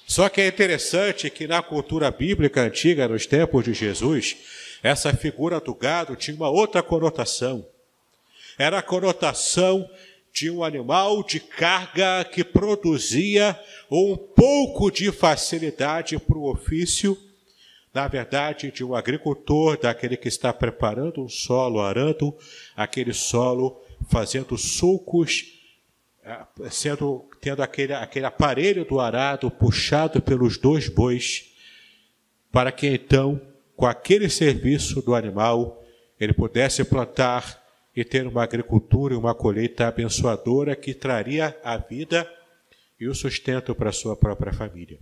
Só 0.05 0.29
que 0.29 0.41
é 0.41 0.47
interessante 0.47 1.29
que 1.29 1.47
na 1.47 1.61
cultura 1.61 2.11
bíblica 2.11 2.61
antiga, 2.61 3.07
nos 3.07 3.25
tempos 3.25 3.63
de 3.63 3.73
Jesus, 3.73 4.35
essa 4.83 5.13
figura 5.13 5.59
do 5.59 5.73
gado 5.73 6.15
tinha 6.15 6.35
uma 6.35 6.49
outra 6.49 6.83
conotação. 6.83 7.65
Era 8.57 8.79
a 8.79 8.83
conotação 8.83 9.89
de 10.33 10.49
um 10.49 10.63
animal 10.63 11.23
de 11.23 11.39
carga 11.39 12.25
que 12.25 12.43
produzia 12.43 13.57
um 13.89 14.17
pouco 14.17 14.89
de 14.89 15.11
facilidade 15.11 16.17
para 16.17 16.37
o 16.37 16.51
ofício, 16.51 17.15
na 17.93 18.07
verdade, 18.07 18.71
de 18.71 18.83
um 18.83 18.95
agricultor, 18.95 19.79
daquele 19.79 20.17
que 20.17 20.27
está 20.27 20.51
preparando 20.51 21.23
um 21.23 21.29
solo, 21.29 21.79
arando 21.79 22.35
aquele 22.75 23.13
solo, 23.13 23.79
fazendo 24.09 24.57
sulcos, 24.57 25.45
eh, 26.23 26.45
sendo, 26.71 27.29
tendo 27.39 27.61
aquele, 27.61 27.93
aquele 27.93 28.25
aparelho 28.25 28.83
do 28.83 28.99
arado 28.99 29.51
puxado 29.51 30.19
pelos 30.19 30.57
dois 30.57 30.89
bois, 30.89 31.51
para 32.51 32.71
que 32.71 32.87
então, 32.87 33.39
com 33.75 33.85
aquele 33.85 34.27
serviço 34.27 34.99
do 35.03 35.13
animal, 35.13 35.83
ele 36.19 36.33
pudesse 36.33 36.83
plantar 36.83 37.62
e 37.95 38.03
ter 38.03 38.25
uma 38.25 38.43
agricultura 38.43 39.13
e 39.13 39.17
uma 39.17 39.35
colheita 39.35 39.87
abençoadora 39.87 40.75
que 40.75 40.93
traria 40.93 41.57
a 41.63 41.77
vida 41.77 42.29
e 42.99 43.07
o 43.07 43.13
sustento 43.13 43.75
para 43.75 43.89
a 43.89 43.93
sua 43.93 44.15
própria 44.15 44.53
família. 44.53 44.99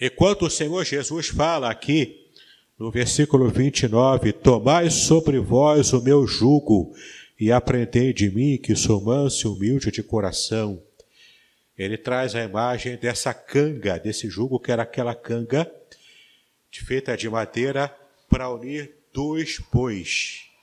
Enquanto 0.00 0.46
o 0.46 0.50
Senhor 0.50 0.84
Jesus 0.84 1.28
fala 1.28 1.70
aqui, 1.70 2.30
no 2.78 2.90
versículo 2.90 3.48
29, 3.48 4.32
Tomai 4.32 4.90
sobre 4.90 5.38
vós 5.38 5.92
o 5.92 6.02
meu 6.02 6.26
jugo 6.26 6.94
e 7.38 7.52
aprendei 7.52 8.12
de 8.12 8.30
mim, 8.30 8.58
que 8.58 8.74
sou 8.74 9.00
manso 9.00 9.46
e 9.46 9.50
humilde 9.50 9.90
de 9.90 10.02
coração. 10.02 10.82
Ele 11.76 11.96
traz 11.98 12.34
a 12.34 12.42
imagem 12.42 12.96
dessa 12.96 13.34
canga, 13.34 13.98
desse 13.98 14.28
jugo 14.28 14.58
que 14.58 14.72
era 14.72 14.82
aquela 14.82 15.14
canga 15.14 15.70
feita 16.84 17.16
de 17.16 17.28
madeira 17.28 17.88
para 18.28 18.50
unir 18.50 18.94
dois 19.12 19.58
bois. 19.72 20.53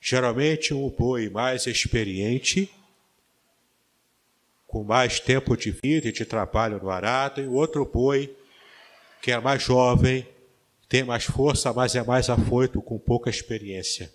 Geralmente 0.00 0.72
um 0.72 0.88
boi 0.88 1.28
mais 1.28 1.66
experiente, 1.66 2.70
com 4.66 4.84
mais 4.84 5.18
tempo 5.18 5.56
de 5.56 5.70
vida 5.70 6.08
e 6.08 6.12
de 6.12 6.24
trabalho 6.24 6.80
no 6.80 6.90
arado, 6.90 7.40
e 7.40 7.46
o 7.46 7.54
outro 7.54 7.84
boi 7.84 8.34
que 9.20 9.32
é 9.32 9.40
mais 9.40 9.62
jovem, 9.62 10.26
tem 10.88 11.02
mais 11.02 11.24
força, 11.24 11.72
mas 11.72 11.94
é 11.94 12.02
mais 12.02 12.30
afoito, 12.30 12.80
com 12.80 12.98
pouca 12.98 13.28
experiência. 13.28 14.12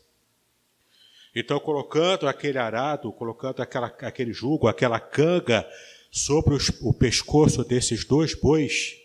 Então, 1.35 1.59
colocando 1.59 2.27
aquele 2.27 2.57
arado, 2.57 3.11
colocando 3.11 3.61
aquela, 3.61 3.87
aquele 3.87 4.31
jugo, 4.31 4.67
aquela 4.67 4.99
canga 4.99 5.67
sobre 6.11 6.53
os, 6.53 6.69
o 6.81 6.93
pescoço 6.93 7.63
desses 7.63 8.05
dois 8.05 8.35
bois, 8.35 8.95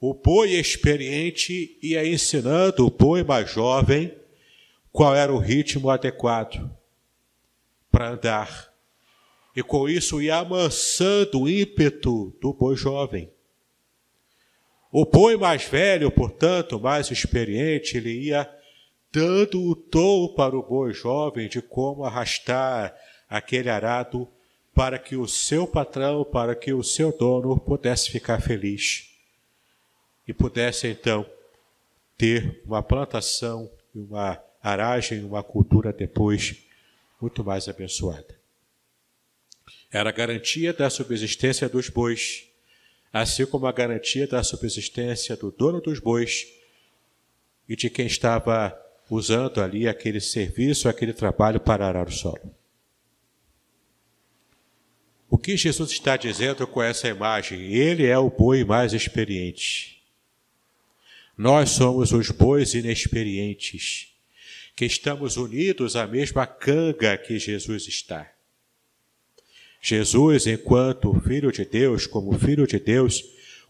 o 0.00 0.14
boi 0.14 0.52
experiente 0.52 1.78
ia 1.82 2.06
ensinando 2.06 2.86
o 2.86 2.90
boi 2.90 3.24
mais 3.24 3.50
jovem 3.50 4.14
qual 4.94 5.12
era 5.12 5.32
o 5.32 5.38
ritmo 5.38 5.90
adequado 5.90 6.70
para 7.90 8.10
andar. 8.10 8.72
E 9.56 9.60
com 9.60 9.88
isso 9.88 10.22
ia 10.22 10.36
amansando 10.36 11.42
o 11.42 11.48
ímpeto 11.48 12.32
do 12.40 12.52
boi 12.52 12.76
jovem. 12.76 13.28
O 14.92 15.04
boi 15.04 15.36
mais 15.36 15.64
velho, 15.64 16.12
portanto, 16.12 16.78
mais 16.78 17.10
experiente, 17.10 17.96
ele 17.96 18.12
ia 18.12 18.48
dando 19.10 19.60
o 19.68 19.74
tom 19.74 20.32
para 20.32 20.56
o 20.56 20.62
boi 20.62 20.92
jovem 20.92 21.48
de 21.48 21.60
como 21.60 22.04
arrastar 22.04 22.94
aquele 23.28 23.70
arado 23.70 24.28
para 24.72 24.96
que 24.96 25.16
o 25.16 25.26
seu 25.26 25.66
patrão, 25.66 26.24
para 26.24 26.54
que 26.54 26.72
o 26.72 26.84
seu 26.84 27.10
dono 27.10 27.58
pudesse 27.58 28.12
ficar 28.12 28.40
feliz 28.40 29.10
e 30.26 30.32
pudesse 30.32 30.86
então 30.86 31.26
ter 32.16 32.62
uma 32.64 32.80
plantação 32.80 33.68
e 33.92 33.98
uma 33.98 34.40
aragem 34.64 35.22
uma 35.22 35.42
cultura 35.42 35.92
depois 35.92 36.56
muito 37.20 37.44
mais 37.44 37.68
abençoada. 37.68 38.40
Era 39.92 40.08
a 40.08 40.12
garantia 40.12 40.72
da 40.72 40.88
subsistência 40.88 41.68
dos 41.68 41.90
bois, 41.90 42.48
assim 43.12 43.44
como 43.44 43.66
a 43.66 43.72
garantia 43.72 44.26
da 44.26 44.42
subsistência 44.42 45.36
do 45.36 45.50
dono 45.50 45.82
dos 45.82 46.00
bois 46.00 46.46
e 47.68 47.76
de 47.76 47.90
quem 47.90 48.06
estava 48.06 48.74
usando 49.10 49.60
ali 49.60 49.86
aquele 49.86 50.18
serviço, 50.18 50.88
aquele 50.88 51.12
trabalho 51.12 51.60
para 51.60 51.86
arar 51.86 52.08
o 52.08 52.12
solo. 52.12 52.54
O 55.28 55.36
que 55.36 55.58
Jesus 55.58 55.90
está 55.90 56.16
dizendo 56.16 56.66
com 56.66 56.82
essa 56.82 57.06
imagem? 57.06 57.74
Ele 57.74 58.06
é 58.06 58.16
o 58.16 58.30
boi 58.30 58.64
mais 58.64 58.94
experiente. 58.94 60.02
Nós 61.36 61.70
somos 61.70 62.12
os 62.12 62.30
bois 62.30 62.72
inexperientes 62.72 64.13
que 64.74 64.84
estamos 64.84 65.36
unidos 65.36 65.96
à 65.96 66.06
mesma 66.06 66.46
canga 66.46 67.16
que 67.16 67.38
Jesus 67.38 67.86
está. 67.86 68.30
Jesus, 69.80 70.46
enquanto 70.46 71.12
Filho 71.20 71.52
de 71.52 71.64
Deus, 71.64 72.06
como 72.06 72.38
Filho 72.38 72.66
de 72.66 72.78
Deus, 72.78 73.22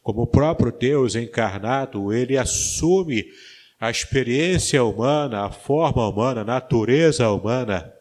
como 0.02 0.22
o 0.22 0.26
próprio 0.26 0.70
Deus 0.70 1.16
encarnado, 1.16 2.12
ele 2.12 2.38
assume 2.38 3.26
a 3.80 3.90
experiência 3.90 4.82
humana, 4.84 5.44
a 5.44 5.50
forma 5.50 6.08
humana, 6.08 6.42
a 6.42 6.44
natureza 6.44 7.28
humana. 7.30 7.92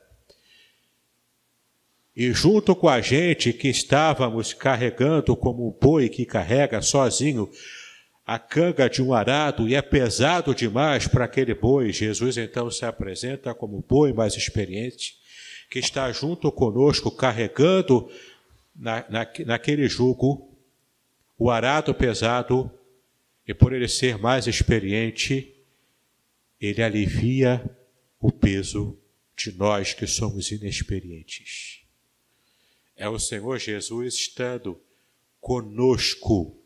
E 2.15 2.31
junto 2.31 2.75
com 2.75 2.87
a 2.87 3.01
gente 3.01 3.51
que 3.51 3.69
estávamos 3.69 4.53
carregando 4.53 5.35
como 5.35 5.67
um 5.67 5.71
boi 5.71 6.07
que 6.07 6.25
carrega 6.25 6.81
sozinho 6.81 7.49
a 8.25 8.39
canga 8.39 8.89
de 8.89 9.01
um 9.01 9.13
arado 9.13 9.67
e 9.67 9.75
é 9.75 9.81
pesado 9.81 10.55
demais 10.55 11.07
para 11.07 11.25
aquele 11.25 11.53
boi. 11.53 11.91
Jesus 11.91 12.37
então 12.37 12.71
se 12.71 12.85
apresenta 12.85 13.53
como 13.53 13.83
boi 13.87 14.13
mais 14.13 14.35
experiente, 14.35 15.17
que 15.69 15.79
está 15.79 16.11
junto 16.11 16.51
conosco 16.51 17.11
carregando 17.11 18.09
na, 18.75 19.05
na, 19.09 19.27
naquele 19.45 19.87
jugo 19.87 20.49
o 21.37 21.49
arado 21.49 21.93
pesado 21.93 22.71
E 23.45 23.53
por 23.53 23.73
ele 23.73 23.89
ser 23.89 24.17
mais 24.17 24.47
experiente, 24.47 25.53
ele 26.61 26.81
alivia 26.81 27.61
o 28.17 28.31
peso 28.31 28.97
de 29.35 29.51
nós 29.57 29.93
que 29.93 30.07
somos 30.07 30.49
inexperientes. 30.49 31.81
É 32.95 33.09
o 33.09 33.19
Senhor 33.19 33.59
Jesus 33.59 34.13
estando 34.13 34.79
conosco 35.41 36.62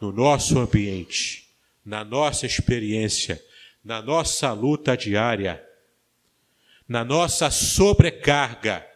no 0.00 0.12
nosso 0.12 0.58
ambiente, 0.58 1.48
na 1.84 2.04
nossa 2.04 2.46
experiência, 2.46 3.42
na 3.84 4.02
nossa 4.02 4.52
luta 4.52 4.96
diária, 4.96 5.64
na 6.88 7.04
nossa 7.04 7.50
sobrecarga, 7.50 8.86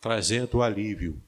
trazendo 0.00 0.62
alívio. 0.62 1.20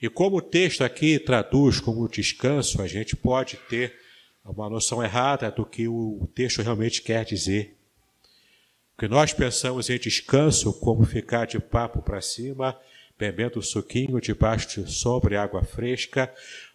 E 0.00 0.08
como 0.08 0.36
o 0.36 0.42
texto 0.42 0.82
aqui 0.82 1.18
traduz 1.18 1.80
como 1.80 2.08
descanso, 2.08 2.82
a 2.82 2.86
gente 2.86 3.16
pode 3.16 3.56
ter 3.68 3.94
uma 4.44 4.68
noção 4.68 5.02
errada 5.02 5.50
do 5.50 5.64
que 5.64 5.88
o 5.88 6.28
texto 6.34 6.62
realmente 6.62 7.02
quer 7.02 7.24
dizer. 7.24 7.76
Porque 8.94 9.08
nós 9.08 9.32
pensamos 9.32 9.90
em 9.90 9.98
descanso 9.98 10.72
como 10.80 11.04
ficar 11.04 11.46
de 11.46 11.58
papo 11.58 12.02
para 12.02 12.20
cima, 12.20 12.78
bebendo 13.18 13.62
suquinho 13.62 14.20
debaixo 14.20 14.82
de 14.82 14.92
sobre 14.92 15.36
água 15.36 15.64
fresca, 15.64 16.32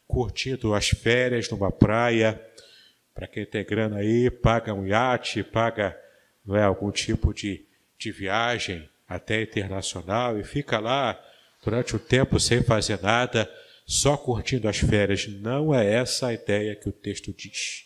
curtindo 0.09 0.73
as 0.73 0.89
férias 0.89 1.47
numa 1.51 1.71
praia. 1.71 2.41
Para 3.13 3.27
quem 3.27 3.45
tem 3.45 3.63
grana 3.63 3.97
aí, 3.97 4.31
paga 4.31 4.73
um 4.73 4.85
iate, 4.85 5.43
paga 5.43 5.95
não 6.43 6.55
é, 6.55 6.63
algum 6.63 6.91
tipo 6.91 7.31
de, 7.31 7.63
de 7.97 8.11
viagem 8.11 8.89
até 9.07 9.43
internacional 9.43 10.39
e 10.39 10.43
fica 10.43 10.79
lá 10.79 11.23
durante 11.63 11.95
o 11.95 11.99
tempo 11.99 12.39
sem 12.39 12.63
fazer 12.63 12.99
nada, 13.03 13.49
só 13.85 14.17
curtindo 14.17 14.67
as 14.67 14.79
férias. 14.79 15.27
Não 15.27 15.75
é 15.75 15.93
essa 15.93 16.27
a 16.27 16.33
ideia 16.33 16.75
que 16.75 16.89
o 16.89 16.93
texto 16.93 17.31
diz. 17.31 17.85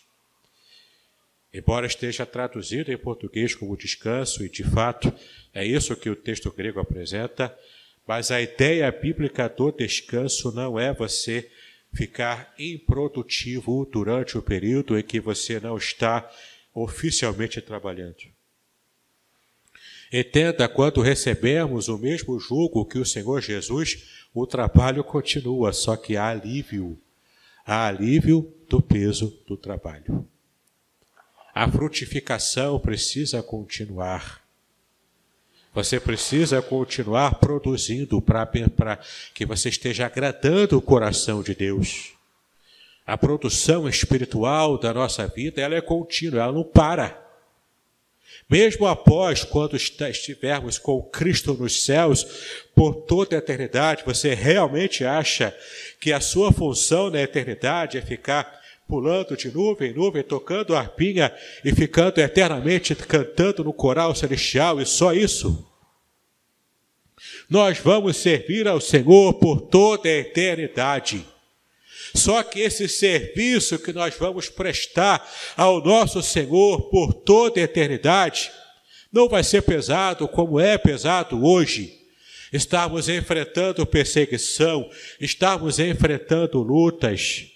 Embora 1.52 1.86
esteja 1.86 2.24
traduzido 2.24 2.90
em 2.90 2.96
português 2.96 3.54
como 3.54 3.76
descanso, 3.76 4.44
e 4.44 4.48
de 4.48 4.64
fato 4.64 5.12
é 5.52 5.64
isso 5.64 5.94
que 5.94 6.08
o 6.08 6.16
texto 6.16 6.50
grego 6.50 6.80
apresenta, 6.80 7.54
mas 8.06 8.30
a 8.30 8.40
ideia 8.40 8.90
bíblica 8.90 9.46
do 9.46 9.70
descanso 9.70 10.52
não 10.52 10.80
é 10.80 10.92
você 10.92 11.50
ficar 11.94 12.52
improdutivo 12.58 13.88
durante 13.90 14.36
o 14.36 14.42
período 14.42 14.98
em 14.98 15.02
que 15.02 15.20
você 15.20 15.60
não 15.60 15.76
está 15.76 16.28
oficialmente 16.74 17.60
trabalhando. 17.60 18.34
Entenda, 20.12 20.68
quando 20.68 21.00
recebemos 21.00 21.88
o 21.88 21.98
mesmo 21.98 22.38
jugo 22.38 22.84
que 22.84 22.98
o 22.98 23.06
Senhor 23.06 23.40
Jesus, 23.40 24.26
o 24.32 24.46
trabalho 24.46 25.02
continua, 25.02 25.72
só 25.72 25.96
que 25.96 26.16
há 26.16 26.28
alívio. 26.28 26.98
Há 27.66 27.86
alívio 27.86 28.52
do 28.68 28.80
peso 28.80 29.42
do 29.46 29.56
trabalho. 29.56 30.28
A 31.54 31.70
frutificação 31.70 32.78
precisa 32.78 33.42
continuar. 33.42 34.43
Você 35.74 35.98
precisa 35.98 36.62
continuar 36.62 37.34
produzindo 37.40 38.22
para 38.22 38.98
que 39.34 39.44
você 39.44 39.68
esteja 39.68 40.06
agradando 40.06 40.78
o 40.78 40.82
coração 40.82 41.42
de 41.42 41.52
Deus. 41.52 42.12
A 43.04 43.18
produção 43.18 43.88
espiritual 43.88 44.78
da 44.78 44.94
nossa 44.94 45.26
vida, 45.26 45.60
ela 45.60 45.74
é 45.74 45.80
contínua, 45.80 46.42
ela 46.42 46.52
não 46.52 46.62
para. 46.62 47.20
Mesmo 48.48 48.86
após, 48.86 49.42
quando 49.42 49.74
estivermos 49.74 50.78
com 50.78 51.02
Cristo 51.02 51.54
nos 51.54 51.82
céus, 51.82 52.24
por 52.74 52.94
toda 52.94 53.34
a 53.34 53.38
eternidade, 53.38 54.04
você 54.06 54.32
realmente 54.32 55.04
acha 55.04 55.52
que 55.98 56.12
a 56.12 56.20
sua 56.20 56.52
função 56.52 57.10
na 57.10 57.20
eternidade 57.20 57.98
é 57.98 58.02
ficar 58.02 58.63
pulando 58.88 59.36
de 59.36 59.50
nuvem 59.50 59.90
em 59.90 59.94
nuvem, 59.94 60.22
tocando 60.22 60.76
arpinha 60.76 61.32
e 61.64 61.74
ficando 61.74 62.18
eternamente 62.18 62.94
cantando 62.94 63.64
no 63.64 63.72
coral 63.72 64.14
celestial 64.14 64.80
e 64.80 64.86
só 64.86 65.12
isso. 65.12 65.66
Nós 67.48 67.78
vamos 67.78 68.16
servir 68.16 68.68
ao 68.68 68.80
Senhor 68.80 69.34
por 69.34 69.62
toda 69.62 70.08
a 70.08 70.12
eternidade. 70.12 71.24
Só 72.14 72.42
que 72.42 72.60
esse 72.60 72.88
serviço 72.88 73.78
que 73.78 73.92
nós 73.92 74.14
vamos 74.16 74.48
prestar 74.48 75.26
ao 75.56 75.82
nosso 75.82 76.22
Senhor 76.22 76.90
por 76.90 77.12
toda 77.12 77.60
a 77.60 77.64
eternidade 77.64 78.52
não 79.12 79.28
vai 79.28 79.42
ser 79.42 79.62
pesado 79.62 80.28
como 80.28 80.60
é 80.60 80.76
pesado 80.76 81.44
hoje. 81.44 82.04
Estamos 82.52 83.08
enfrentando 83.08 83.84
perseguição, 83.84 84.88
estamos 85.20 85.80
enfrentando 85.80 86.62
lutas, 86.62 87.46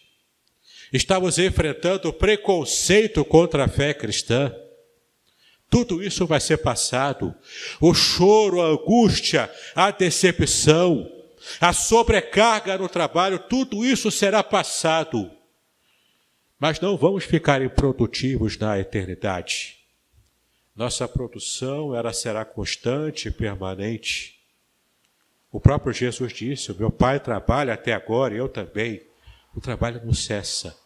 Estamos 0.92 1.38
enfrentando 1.38 2.12
preconceito 2.12 3.24
contra 3.24 3.64
a 3.64 3.68
fé 3.68 3.92
cristã. 3.92 4.54
Tudo 5.68 6.02
isso 6.02 6.26
vai 6.26 6.40
ser 6.40 6.58
passado. 6.58 7.34
O 7.80 7.92
choro, 7.92 8.62
a 8.62 8.68
angústia, 8.68 9.50
a 9.74 9.90
decepção, 9.90 11.10
a 11.60 11.72
sobrecarga 11.72 12.78
no 12.78 12.88
trabalho, 12.88 13.38
tudo 13.38 13.84
isso 13.84 14.10
será 14.10 14.42
passado. 14.42 15.30
Mas 16.58 16.80
não 16.80 16.96
vamos 16.96 17.24
ficar 17.24 17.62
improdutivos 17.62 18.56
na 18.56 18.78
eternidade. 18.78 19.76
Nossa 20.74 21.06
produção 21.06 21.94
ela 21.94 22.12
será 22.12 22.44
constante 22.44 23.28
e 23.28 23.30
permanente. 23.30 24.38
O 25.50 25.60
próprio 25.60 25.92
Jesus 25.92 26.32
disse: 26.32 26.72
O 26.72 26.74
meu 26.74 26.90
pai 26.90 27.20
trabalha 27.20 27.74
até 27.74 27.92
agora 27.92 28.34
e 28.34 28.38
eu 28.38 28.48
também. 28.48 29.07
O 29.58 29.60
trabalho 29.60 30.00
não 30.04 30.14
cessa. 30.14 30.78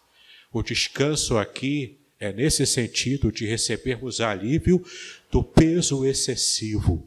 O 0.50 0.62
descanso 0.62 1.36
aqui 1.36 1.98
é 2.18 2.32
nesse 2.32 2.64
sentido 2.64 3.30
de 3.30 3.44
recebermos 3.44 4.18
alívio 4.18 4.82
do 5.30 5.44
peso 5.44 6.06
excessivo. 6.06 7.06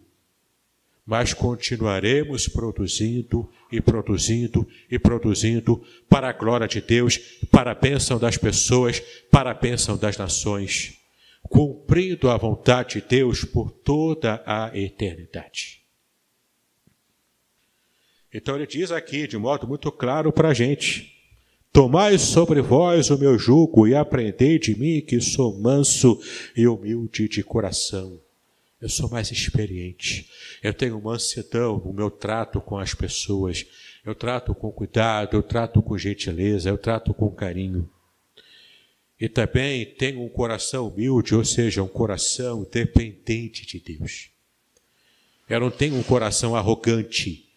Mas 1.04 1.34
continuaremos 1.34 2.48
produzindo 2.48 3.52
e 3.72 3.82
produzindo 3.82 4.70
e 4.92 5.00
produzindo 5.00 5.84
para 6.08 6.30
a 6.30 6.34
glória 6.34 6.68
de 6.68 6.80
Deus, 6.82 7.18
para 7.50 7.72
a 7.72 7.76
bênção 7.76 8.20
das 8.20 8.38
pessoas, 8.38 9.00
para 9.32 9.50
a 9.50 9.56
bênção 9.56 9.98
das 9.98 10.16
nações, 10.18 10.94
cumprindo 11.42 12.30
a 12.30 12.38
vontade 12.38 13.02
de 13.02 13.08
Deus 13.08 13.44
por 13.44 13.72
toda 13.72 14.44
a 14.46 14.70
eternidade. 14.78 15.82
Então 18.32 18.56
ele 18.56 18.68
diz 18.68 18.92
aqui 18.92 19.26
de 19.26 19.38
modo 19.40 19.68
muito 19.68 19.92
claro 19.92 20.32
para 20.32 20.50
a 20.50 20.54
gente: 20.54 21.15
Tomai 21.76 22.18
sobre 22.18 22.62
vós 22.62 23.10
o 23.10 23.18
meu 23.18 23.38
jugo 23.38 23.86
e 23.86 23.94
aprendei 23.94 24.58
de 24.58 24.80
mim 24.80 25.02
que 25.02 25.20
sou 25.20 25.60
manso 25.60 26.18
e 26.56 26.66
humilde 26.66 27.28
de 27.28 27.44
coração. 27.44 28.18
Eu 28.80 28.88
sou 28.88 29.10
mais 29.10 29.30
experiente. 29.30 30.30
Eu 30.64 30.74
tenho 30.74 31.02
mansidão 31.02 31.78
no 31.86 31.92
meu 31.92 32.10
trato 32.10 32.62
com 32.62 32.78
as 32.78 32.94
pessoas. 32.94 33.66
Eu 34.06 34.16
trato 34.16 34.56
com 34.56 34.72
cuidado, 34.72 35.36
eu 35.36 35.44
trato 35.44 35.82
com 35.82 35.98
gentileza, 35.98 36.70
eu 36.70 36.78
trato 36.78 37.14
com 37.14 37.30
carinho. 37.30 37.90
E 39.20 39.28
também 39.28 39.86
tenho 39.86 40.24
um 40.24 40.30
coração 40.30 40.88
humilde, 40.88 41.36
ou 41.36 41.44
seja, 41.44 41.84
um 41.84 41.90
coração 41.90 42.66
dependente 42.72 43.66
de 43.66 43.82
Deus. 43.82 44.30
Eu 45.50 45.60
não 45.60 45.70
tenho 45.70 45.96
um 45.96 46.04
coração 46.04 46.56
arrogante. 46.56 47.50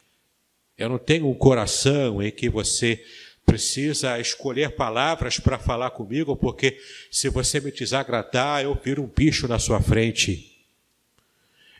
Eu 0.76 0.88
não 0.88 0.98
tenho 0.98 1.28
um 1.28 1.34
coração 1.34 2.20
em 2.20 2.32
que 2.32 2.48
você 2.48 3.00
precisa 3.48 4.20
escolher 4.20 4.76
palavras 4.76 5.40
para 5.40 5.58
falar 5.58 5.90
comigo, 5.92 6.36
porque 6.36 6.78
se 7.10 7.30
você 7.30 7.58
me 7.58 7.72
desagradar, 7.72 8.62
eu 8.62 8.74
viro 8.74 9.02
um 9.02 9.06
bicho 9.06 9.48
na 9.48 9.58
sua 9.58 9.80
frente. 9.80 10.54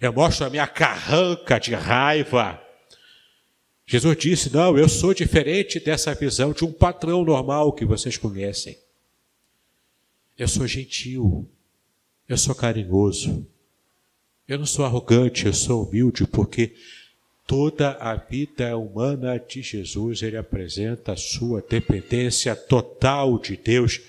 Eu 0.00 0.10
mostro 0.10 0.46
a 0.46 0.50
minha 0.50 0.66
carranca 0.66 1.58
de 1.58 1.74
raiva. 1.74 2.58
Jesus 3.86 4.16
disse: 4.16 4.50
Não, 4.50 4.78
eu 4.78 4.88
sou 4.88 5.12
diferente 5.12 5.78
dessa 5.78 6.14
visão 6.14 6.52
de 6.52 6.64
um 6.64 6.72
patrão 6.72 7.22
normal 7.22 7.74
que 7.74 7.84
vocês 7.84 8.16
conhecem. 8.16 8.78
Eu 10.38 10.48
sou 10.48 10.66
gentil, 10.66 11.46
eu 12.26 12.38
sou 12.38 12.54
carinhoso, 12.54 13.46
eu 14.46 14.58
não 14.58 14.66
sou 14.66 14.86
arrogante, 14.86 15.44
eu 15.44 15.52
sou 15.52 15.86
humilde, 15.86 16.26
porque 16.26 16.74
toda 17.48 17.92
a 17.92 18.14
vida 18.14 18.76
humana 18.76 19.38
de 19.38 19.62
Jesus, 19.62 20.20
ele 20.20 20.36
apresenta 20.36 21.12
a 21.12 21.16
sua 21.16 21.62
dependência 21.62 22.54
total 22.54 23.38
de 23.38 23.56
Deus 23.56 24.02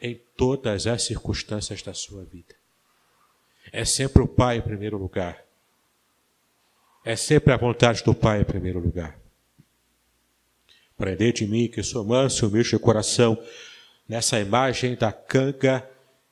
em 0.00 0.18
todas 0.34 0.86
as 0.86 1.02
circunstâncias 1.02 1.82
da 1.82 1.92
sua 1.92 2.24
vida. 2.24 2.54
É 3.70 3.84
sempre 3.84 4.22
o 4.22 4.26
Pai 4.26 4.56
em 4.56 4.62
primeiro 4.62 4.96
lugar. 4.96 5.44
É 7.04 7.14
sempre 7.14 7.52
a 7.52 7.58
vontade 7.58 8.02
do 8.02 8.14
Pai 8.14 8.40
em 8.40 8.44
primeiro 8.44 8.78
lugar. 8.78 9.18
Prendei 10.96 11.34
de 11.34 11.46
mim 11.46 11.68
que 11.68 11.82
sou 11.82 12.02
manso 12.02 12.46
e 12.46 12.48
humilde 12.48 12.70
de 12.70 12.78
coração, 12.78 13.38
nessa 14.08 14.40
imagem 14.40 14.96
da 14.96 15.12
canga, 15.12 15.86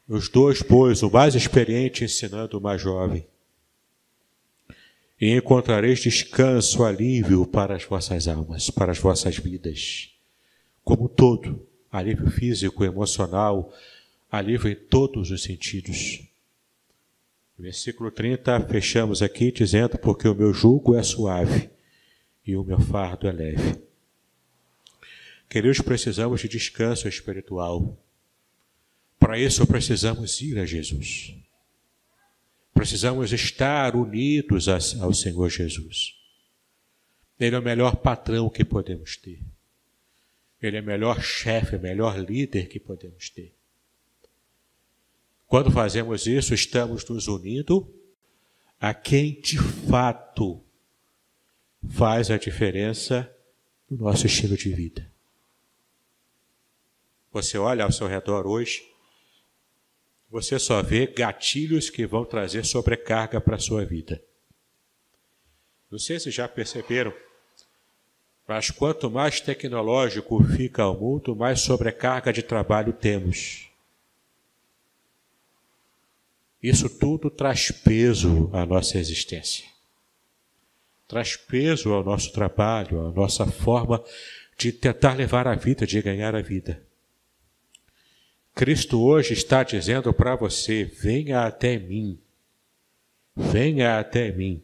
os 0.08 0.30
dois 0.30 0.62
bois, 0.62 1.02
o 1.02 1.10
mais 1.10 1.34
experiente 1.34 2.04
ensinando 2.04 2.56
o 2.56 2.60
mais 2.60 2.80
jovem 2.80 3.26
e 5.24 5.34
encontrareis 5.34 6.00
descanso, 6.00 6.84
alívio 6.84 7.46
para 7.46 7.74
as 7.74 7.82
vossas 7.82 8.28
almas, 8.28 8.68
para 8.68 8.92
as 8.92 8.98
vossas 8.98 9.38
vidas. 9.38 10.10
Como 10.84 11.08
todo, 11.08 11.66
alívio 11.90 12.30
físico, 12.30 12.84
emocional, 12.84 13.72
alívio 14.30 14.68
em 14.68 14.74
todos 14.74 15.30
os 15.30 15.42
sentidos. 15.42 16.28
Versículo 17.58 18.10
30, 18.10 18.68
fechamos 18.68 19.22
aqui 19.22 19.50
dizendo: 19.50 19.96
Porque 19.96 20.28
o 20.28 20.34
meu 20.34 20.52
jugo 20.52 20.94
é 20.94 21.02
suave 21.02 21.70
e 22.46 22.54
o 22.54 22.62
meu 22.62 22.78
fardo 22.78 23.26
é 23.26 23.32
leve. 23.32 23.82
Queridos, 25.48 25.80
precisamos 25.80 26.42
de 26.42 26.48
descanso 26.48 27.08
espiritual. 27.08 27.98
Para 29.18 29.38
isso, 29.38 29.66
precisamos 29.66 30.42
ir 30.42 30.58
a 30.58 30.66
Jesus. 30.66 31.34
Precisamos 32.74 33.32
estar 33.32 33.94
unidos 33.94 34.66
ao 34.68 35.14
Senhor 35.14 35.48
Jesus. 35.48 36.14
Ele 37.38 37.54
é 37.54 37.58
o 37.58 37.62
melhor 37.62 37.96
patrão 37.96 38.50
que 38.50 38.64
podemos 38.64 39.16
ter. 39.16 39.40
Ele 40.60 40.78
é 40.78 40.80
o 40.80 40.84
melhor 40.84 41.22
chefe, 41.22 41.76
o 41.76 41.80
melhor 41.80 42.18
líder 42.18 42.68
que 42.68 42.80
podemos 42.80 43.30
ter. 43.30 43.54
Quando 45.46 45.70
fazemos 45.70 46.26
isso, 46.26 46.52
estamos 46.52 47.08
nos 47.08 47.28
unindo 47.28 47.88
a 48.80 48.92
quem 48.92 49.40
de 49.40 49.58
fato 49.58 50.60
faz 51.90 52.30
a 52.30 52.36
diferença 52.36 53.30
no 53.88 53.98
nosso 53.98 54.26
estilo 54.26 54.56
de 54.56 54.72
vida. 54.72 55.10
Você 57.30 57.58
olha 57.58 57.84
ao 57.84 57.92
seu 57.92 58.06
redor 58.06 58.46
hoje, 58.46 58.93
você 60.34 60.58
só 60.58 60.82
vê 60.82 61.06
gatilhos 61.06 61.88
que 61.88 62.04
vão 62.04 62.24
trazer 62.24 62.64
sobrecarga 62.64 63.40
para 63.40 63.54
a 63.54 63.60
sua 63.60 63.84
vida. 63.84 64.20
Não 65.88 65.96
sei 65.96 66.18
se 66.18 66.28
já 66.28 66.48
perceberam, 66.48 67.14
mas 68.44 68.68
quanto 68.68 69.08
mais 69.08 69.40
tecnológico 69.40 70.42
fica 70.42 70.88
o 70.88 70.98
mundo, 70.98 71.36
mais 71.36 71.60
sobrecarga 71.60 72.32
de 72.32 72.42
trabalho 72.42 72.92
temos. 72.92 73.68
Isso 76.60 76.88
tudo 76.88 77.30
traz 77.30 77.70
peso 77.70 78.50
à 78.52 78.66
nossa 78.66 78.98
existência. 78.98 79.64
Traz 81.06 81.36
peso 81.36 81.92
ao 81.92 82.02
nosso 82.02 82.32
trabalho, 82.32 83.06
à 83.06 83.12
nossa 83.12 83.46
forma 83.46 84.02
de 84.58 84.72
tentar 84.72 85.14
levar 85.14 85.46
a 85.46 85.54
vida, 85.54 85.86
de 85.86 86.02
ganhar 86.02 86.34
a 86.34 86.42
vida. 86.42 86.83
Cristo 88.54 89.02
hoje 89.02 89.32
está 89.32 89.64
dizendo 89.64 90.14
para 90.14 90.36
você: 90.36 90.84
venha 90.84 91.44
até 91.44 91.76
mim. 91.78 92.18
Venha 93.34 93.98
até 93.98 94.30
mim. 94.30 94.62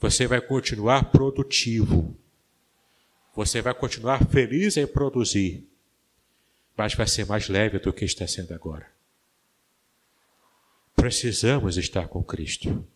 Você 0.00 0.26
vai 0.26 0.40
continuar 0.40 1.10
produtivo. 1.10 2.16
Você 3.36 3.60
vai 3.60 3.74
continuar 3.74 4.26
feliz 4.26 4.76
em 4.76 4.86
produzir. 4.86 5.68
Mas 6.76 6.94
vai 6.94 7.06
ser 7.06 7.26
mais 7.26 7.48
leve 7.48 7.78
do 7.78 7.92
que 7.92 8.04
está 8.04 8.26
sendo 8.26 8.54
agora. 8.54 8.90
Precisamos 10.96 11.76
estar 11.76 12.08
com 12.08 12.22
Cristo. 12.22 12.86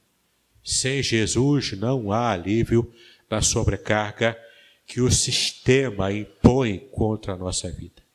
Sem 0.65 1.03
Jesus 1.03 1.73
não 1.73 2.11
há 2.11 2.33
alívio 2.33 2.93
na 3.29 3.43
sobrecarga 3.43 4.39
que 4.87 5.01
o 5.01 5.11
sistema 5.11 6.11
impõe 6.11 6.79
contra 6.91 7.35
a 7.35 7.37
nossa 7.37 7.71
vida. 7.71 8.08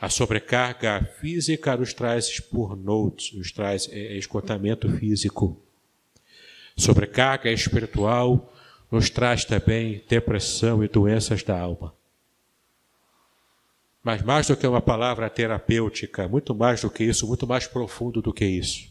A 0.00 0.08
sobrecarga 0.08 1.04
física 1.20 1.76
nos 1.76 1.92
traz 1.92 2.40
burnout, 2.50 3.36
nos 3.36 3.52
traz 3.52 3.86
é, 3.92 4.16
esgotamento 4.16 4.90
físico. 4.96 5.62
Sobrecarga 6.74 7.52
espiritual 7.52 8.50
nos 8.90 9.10
traz 9.10 9.44
também 9.44 10.02
depressão 10.08 10.82
e 10.82 10.88
doenças 10.88 11.42
da 11.42 11.60
alma. 11.60 11.94
Mas 14.02 14.22
mais 14.22 14.46
do 14.46 14.56
que 14.56 14.66
uma 14.66 14.80
palavra 14.80 15.28
terapêutica, 15.28 16.26
muito 16.26 16.54
mais 16.54 16.80
do 16.80 16.90
que 16.90 17.04
isso, 17.04 17.26
muito 17.26 17.46
mais 17.46 17.66
profundo 17.66 18.22
do 18.22 18.32
que 18.32 18.46
isso. 18.46 18.90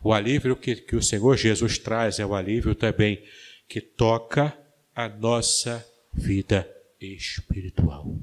O 0.00 0.12
alívio 0.12 0.54
que, 0.54 0.76
que 0.76 0.94
o 0.94 1.02
Senhor 1.02 1.36
Jesus 1.36 1.76
traz 1.76 2.20
é 2.20 2.24
o 2.24 2.36
alívio 2.36 2.76
também 2.76 3.20
que 3.68 3.80
toca 3.80 4.56
a 4.94 5.08
nossa 5.08 5.84
vida 6.12 6.70
espiritual. 7.00 8.16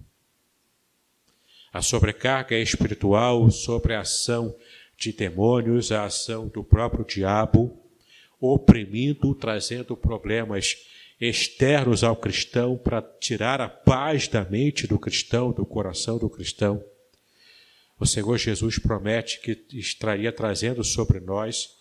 A 1.72 1.82
sobrecarga 1.82 2.58
espiritual 2.58 3.50
sobre 3.50 3.94
a 3.94 4.02
ação 4.02 4.56
de 4.98 5.12
demônios, 5.12 5.92
a 5.92 6.06
ação 6.06 6.48
do 6.48 6.64
próprio 6.64 7.06
diabo, 7.06 7.82
oprimindo, 8.40 9.34
trazendo 9.34 9.96
problemas 9.96 10.76
externos 11.20 12.04
ao 12.04 12.16
cristão 12.16 12.76
para 12.76 13.02
tirar 13.02 13.62
a 13.62 13.70
paz 13.70 14.28
da 14.28 14.44
mente 14.44 14.88
do 14.88 14.98
cristão, 14.98 15.52
do 15.52 15.66
coração 15.66 16.18
do 16.18 16.30
cristão. 16.30 16.84
O 18.00 18.06
Senhor 18.08 18.36
Jesus 18.38 18.80
promete 18.80 19.40
que 19.40 19.64
estaria 19.78 20.32
trazendo 20.32 20.84
sobre 20.84 21.20
nós 21.20 21.78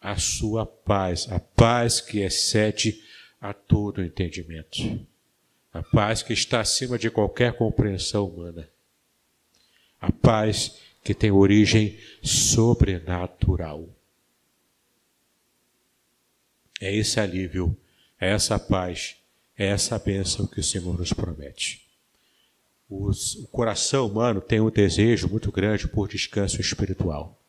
a 0.00 0.16
sua 0.16 0.66
paz, 0.66 1.30
a 1.30 1.38
paz 1.38 2.00
que 2.00 2.18
excede 2.20 3.00
a 3.40 3.54
todo 3.54 4.02
entendimento, 4.02 5.06
a 5.72 5.80
paz 5.80 6.22
que 6.22 6.32
está 6.32 6.60
acima 6.60 6.98
de 6.98 7.08
qualquer 7.08 7.52
compreensão 7.56 8.26
humana, 8.26 8.68
a 10.02 10.10
paz 10.10 10.78
que 11.04 11.14
tem 11.14 11.30
origem 11.30 11.96
sobrenatural. 12.22 13.88
É 16.80 16.94
esse 16.94 17.20
alívio 17.20 17.76
é 18.20 18.30
essa 18.30 18.56
paz, 18.56 19.16
é 19.58 19.66
essa 19.66 19.98
bênção 19.98 20.46
que 20.46 20.60
o 20.60 20.62
Senhor 20.62 20.96
nos 20.96 21.12
promete. 21.12 21.82
Os, 22.88 23.34
o 23.36 23.48
coração 23.48 24.06
humano 24.06 24.40
tem 24.40 24.60
um 24.60 24.70
desejo 24.70 25.28
muito 25.28 25.50
grande 25.50 25.88
por 25.88 26.08
descanso 26.08 26.60
espiritual. 26.60 27.40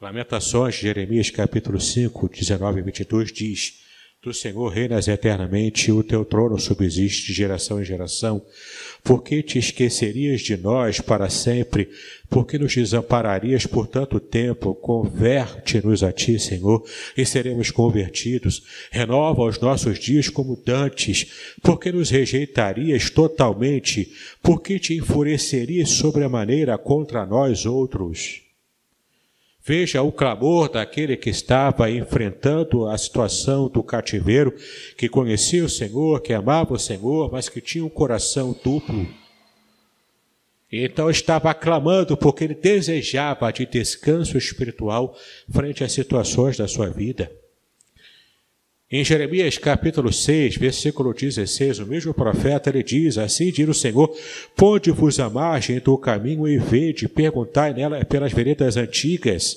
Lamentações, 0.00 0.76
Jeremias 0.76 1.30
capítulo 1.30 1.80
5, 1.80 2.28
19 2.28 2.78
e 2.78 2.82
22 2.82 3.32
diz: 3.32 3.85
Tu, 4.26 4.34
Senhor, 4.34 4.72
reinas 4.72 5.06
eternamente, 5.06 5.92
o 5.92 6.02
teu 6.02 6.24
trono 6.24 6.58
subsiste 6.58 7.28
de 7.28 7.32
geração 7.32 7.80
em 7.80 7.84
geração. 7.84 8.44
Por 9.04 9.22
que 9.22 9.40
te 9.40 9.56
esquecerias 9.56 10.40
de 10.40 10.56
nós 10.56 11.00
para 11.00 11.30
sempre? 11.30 11.88
Por 12.28 12.44
que 12.44 12.58
nos 12.58 12.74
desampararias 12.74 13.66
por 13.66 13.86
tanto 13.86 14.18
tempo? 14.18 14.74
Converte-nos 14.74 16.02
a 16.02 16.10
ti, 16.10 16.40
Senhor, 16.40 16.82
e 17.16 17.24
seremos 17.24 17.70
convertidos. 17.70 18.64
Renova 18.90 19.44
os 19.44 19.60
nossos 19.60 19.96
dias 19.96 20.28
como 20.28 20.56
dantes. 20.56 21.54
Por 21.62 21.78
que 21.78 21.92
nos 21.92 22.10
rejeitarias 22.10 23.08
totalmente? 23.08 24.12
Por 24.42 24.60
que 24.60 24.80
te 24.80 24.96
enfurecerias 24.96 25.90
sobre 25.90 26.24
a 26.24 26.28
maneira 26.28 26.76
contra 26.76 27.24
nós 27.24 27.64
outros? 27.64 28.45
Veja 29.66 30.00
o 30.00 30.12
clamor 30.12 30.70
daquele 30.70 31.16
que 31.16 31.28
estava 31.28 31.90
enfrentando 31.90 32.86
a 32.86 32.96
situação 32.96 33.68
do 33.68 33.82
cativeiro, 33.82 34.54
que 34.96 35.08
conhecia 35.08 35.64
o 35.64 35.68
Senhor, 35.68 36.20
que 36.22 36.32
amava 36.32 36.74
o 36.74 36.78
Senhor, 36.78 37.32
mas 37.32 37.48
que 37.48 37.60
tinha 37.60 37.84
um 37.84 37.88
coração 37.88 38.56
duplo. 38.62 39.08
Então 40.70 41.10
estava 41.10 41.52
clamando 41.52 42.16
porque 42.16 42.44
ele 42.44 42.54
desejava 42.54 43.52
de 43.52 43.66
descanso 43.66 44.38
espiritual 44.38 45.16
frente 45.50 45.82
às 45.82 45.90
situações 45.90 46.56
da 46.56 46.68
sua 46.68 46.88
vida. 46.88 47.28
Em 48.88 49.04
Jeremias 49.04 49.58
capítulo 49.58 50.12
6, 50.12 50.58
versículo 50.58 51.12
16, 51.12 51.80
o 51.80 51.86
mesmo 51.86 52.14
profeta 52.14 52.70
ele 52.70 52.84
diz: 52.84 53.18
Assim 53.18 53.50
diz 53.50 53.68
o 53.68 53.74
Senhor: 53.74 54.16
Ponde-vos 54.54 55.18
a 55.18 55.28
margem 55.28 55.80
do 55.80 55.98
caminho 55.98 56.46
e 56.46 56.56
vede, 56.56 57.08
perguntai 57.08 57.74
nela 57.74 58.04
pelas 58.04 58.32
veredas 58.32 58.76
antigas. 58.76 59.56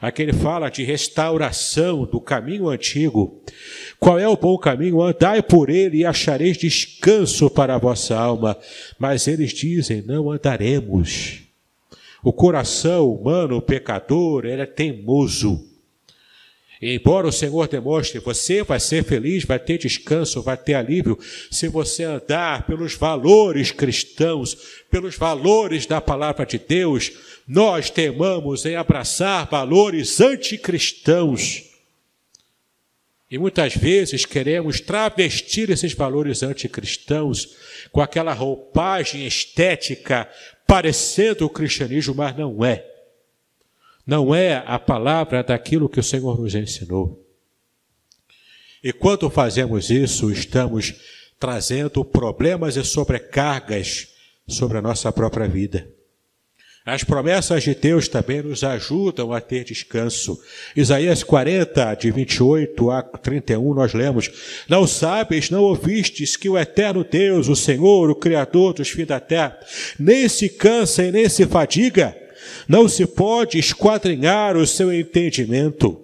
Aqui 0.00 0.22
ele 0.22 0.32
fala 0.32 0.70
de 0.70 0.82
restauração 0.82 2.06
do 2.06 2.22
caminho 2.22 2.70
antigo. 2.70 3.42
Qual 3.98 4.18
é 4.18 4.26
o 4.26 4.34
bom 4.34 4.56
caminho? 4.56 5.02
Andai 5.02 5.42
por 5.42 5.68
ele 5.68 5.98
e 5.98 6.06
achareis 6.06 6.56
descanso 6.56 7.50
para 7.50 7.74
a 7.74 7.78
vossa 7.78 8.16
alma. 8.18 8.56
Mas 8.98 9.28
eles 9.28 9.52
dizem: 9.52 10.00
Não 10.06 10.30
andaremos. 10.30 11.42
O 12.24 12.32
coração 12.32 13.12
humano, 13.12 13.60
pecador, 13.60 14.46
ele 14.46 14.62
é 14.62 14.66
teimoso 14.66 15.69
embora 16.80 17.26
o 17.26 17.32
Senhor 17.32 17.68
demonstre, 17.68 18.18
você 18.20 18.62
vai 18.62 18.80
ser 18.80 19.04
feliz, 19.04 19.44
vai 19.44 19.58
ter 19.58 19.76
descanso, 19.76 20.42
vai 20.42 20.56
ter 20.56 20.74
alívio, 20.74 21.18
se 21.50 21.68
você 21.68 22.04
andar 22.04 22.66
pelos 22.66 22.94
valores 22.94 23.70
cristãos, 23.70 24.56
pelos 24.90 25.16
valores 25.16 25.84
da 25.84 26.00
palavra 26.00 26.46
de 26.46 26.58
Deus, 26.58 27.12
nós 27.46 27.90
temamos 27.90 28.64
em 28.64 28.76
abraçar 28.76 29.46
valores 29.50 30.20
anticristãos. 30.20 31.64
E 33.30 33.38
muitas 33.38 33.76
vezes 33.76 34.24
queremos 34.24 34.80
travestir 34.80 35.70
esses 35.70 35.92
valores 35.92 36.42
anticristãos 36.42 37.48
com 37.92 38.00
aquela 38.00 38.32
roupagem 38.32 39.26
estética 39.26 40.28
parecendo 40.66 41.44
o 41.44 41.50
cristianismo, 41.50 42.14
mas 42.14 42.36
não 42.36 42.64
é 42.64 42.89
não 44.10 44.34
é 44.34 44.64
a 44.66 44.76
palavra 44.76 45.40
daquilo 45.40 45.88
que 45.88 46.00
o 46.00 46.02
Senhor 46.02 46.36
nos 46.36 46.56
ensinou. 46.56 47.24
E 48.82 48.92
quando 48.92 49.30
fazemos 49.30 49.88
isso, 49.88 50.32
estamos 50.32 50.96
trazendo 51.38 52.04
problemas 52.04 52.76
e 52.76 52.82
sobrecargas 52.82 54.08
sobre 54.48 54.78
a 54.78 54.82
nossa 54.82 55.12
própria 55.12 55.46
vida. 55.46 55.88
As 56.84 57.04
promessas 57.04 57.62
de 57.62 57.72
Deus 57.72 58.08
também 58.08 58.42
nos 58.42 58.64
ajudam 58.64 59.32
a 59.32 59.40
ter 59.40 59.62
descanso. 59.62 60.42
Isaías 60.74 61.22
40, 61.22 61.94
de 61.94 62.10
28 62.10 62.90
a 62.90 63.02
31, 63.02 63.74
nós 63.74 63.94
lemos: 63.94 64.28
Não 64.68 64.88
sabes, 64.88 65.50
não 65.50 65.62
ouvistes 65.62 66.36
que 66.36 66.48
o 66.48 66.58
eterno 66.58 67.04
Deus, 67.04 67.46
o 67.46 67.54
Senhor, 67.54 68.10
o 68.10 68.16
Criador 68.16 68.72
dos 68.72 68.90
fins 68.90 69.06
da 69.06 69.20
terra, 69.20 69.56
nem 70.00 70.28
se 70.28 70.48
cansa 70.48 71.04
e 71.04 71.12
nem 71.12 71.28
se 71.28 71.46
fadiga, 71.46 72.16
não 72.70 72.88
se 72.88 73.04
pode 73.04 73.58
esquadrinhar 73.58 74.56
o 74.56 74.64
seu 74.64 74.92
entendimento. 74.92 76.00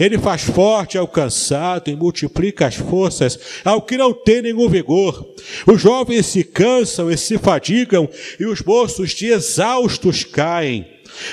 Ele 0.00 0.16
faz 0.16 0.44
forte 0.44 0.96
ao 0.96 1.06
cansado 1.06 1.90
e 1.90 1.94
multiplica 1.94 2.66
as 2.66 2.74
forças 2.74 3.38
ao 3.62 3.82
que 3.82 3.98
não 3.98 4.14
tem 4.14 4.40
nenhum 4.40 4.66
vigor. 4.66 5.28
Os 5.66 5.78
jovens 5.78 6.24
se 6.24 6.42
cansam 6.42 7.10
e 7.10 7.18
se 7.18 7.36
fadigam, 7.36 8.08
e 8.40 8.46
os 8.46 8.62
moços 8.62 9.10
de 9.10 9.26
exaustos 9.26 10.24
caem. 10.24 10.86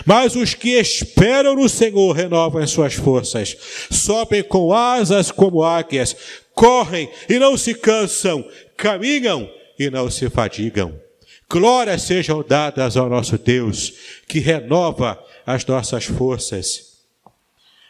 Mas 0.06 0.36
os 0.36 0.54
que 0.54 0.72
esperam 0.72 1.56
no 1.56 1.69
Senhor 1.69 2.12
renovam 2.12 2.62
as 2.62 2.69
suas 2.69 2.93
forças, 2.93 3.56
sobem 3.89 4.43
com 4.43 4.74
asas 4.74 5.32
como 5.32 5.63
águias, 5.63 6.13
correm 6.54 7.10
e 7.30 7.39
não 7.39 7.56
se 7.56 7.74
cansam, 7.74 8.46
caminham 8.76 9.50
e 9.80 9.89
não 9.89 10.12
se 10.12 10.30
fadigam. 10.30 11.03
Glórias 11.54 12.02
sejam 12.02 12.42
dadas 12.42 12.98
ao 12.98 13.08
nosso 13.08 13.38
Deus, 13.38 13.94
que 14.28 14.39
renova 14.39 15.24
as 15.46 15.63
nossas 15.63 16.04
forças. 16.04 16.94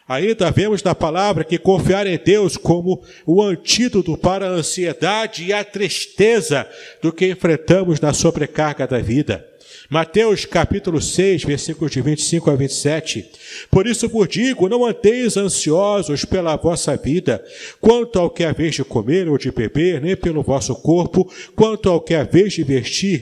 Ainda 0.06 0.52
vemos 0.52 0.84
na 0.84 0.94
palavra 0.94 1.46
que 1.46 1.58
confiar 1.58 2.06
em 2.06 2.18
Deus 2.18 2.58
como 2.58 3.02
o 3.26 3.42
antídoto 3.42 4.18
para 4.18 4.48
a 4.48 4.50
ansiedade 4.50 5.46
e 5.46 5.54
a 5.54 5.64
tristeza 5.64 6.68
do 7.02 7.14
que 7.14 7.32
enfrentamos 7.32 8.02
na 8.02 8.12
sobrecarga 8.12 8.86
da 8.86 9.00
vida. 9.00 9.48
Mateus 9.90 10.44
capítulo 10.44 11.02
6, 11.02 11.46
versículos 11.46 11.92
de 11.92 12.02
25 12.02 12.52
a 12.52 12.56
27. 12.56 13.26
Por 13.72 13.88
isso 13.88 14.10
vos 14.10 14.28
digo, 14.28 14.68
não 14.68 14.86
andeis 14.86 15.38
ansiosos 15.38 16.26
pela 16.26 16.58
vossa 16.58 16.98
vida, 16.98 17.44
quanto 17.80 18.20
ao 18.20 18.30
que 18.30 18.44
haveis 18.44 18.76
de 18.76 18.84
comer 18.84 19.30
ou 19.30 19.38
de 19.38 19.52
beber, 19.52 20.02
nem 20.02 20.18
pelo 20.18 20.44
vosso 20.44 20.76
corpo, 20.76 21.32
quanto 21.56 21.90
ao 21.90 22.02
que 22.02 22.14
haveis 22.14 22.54
de 22.54 22.64
vestir. 22.64 23.22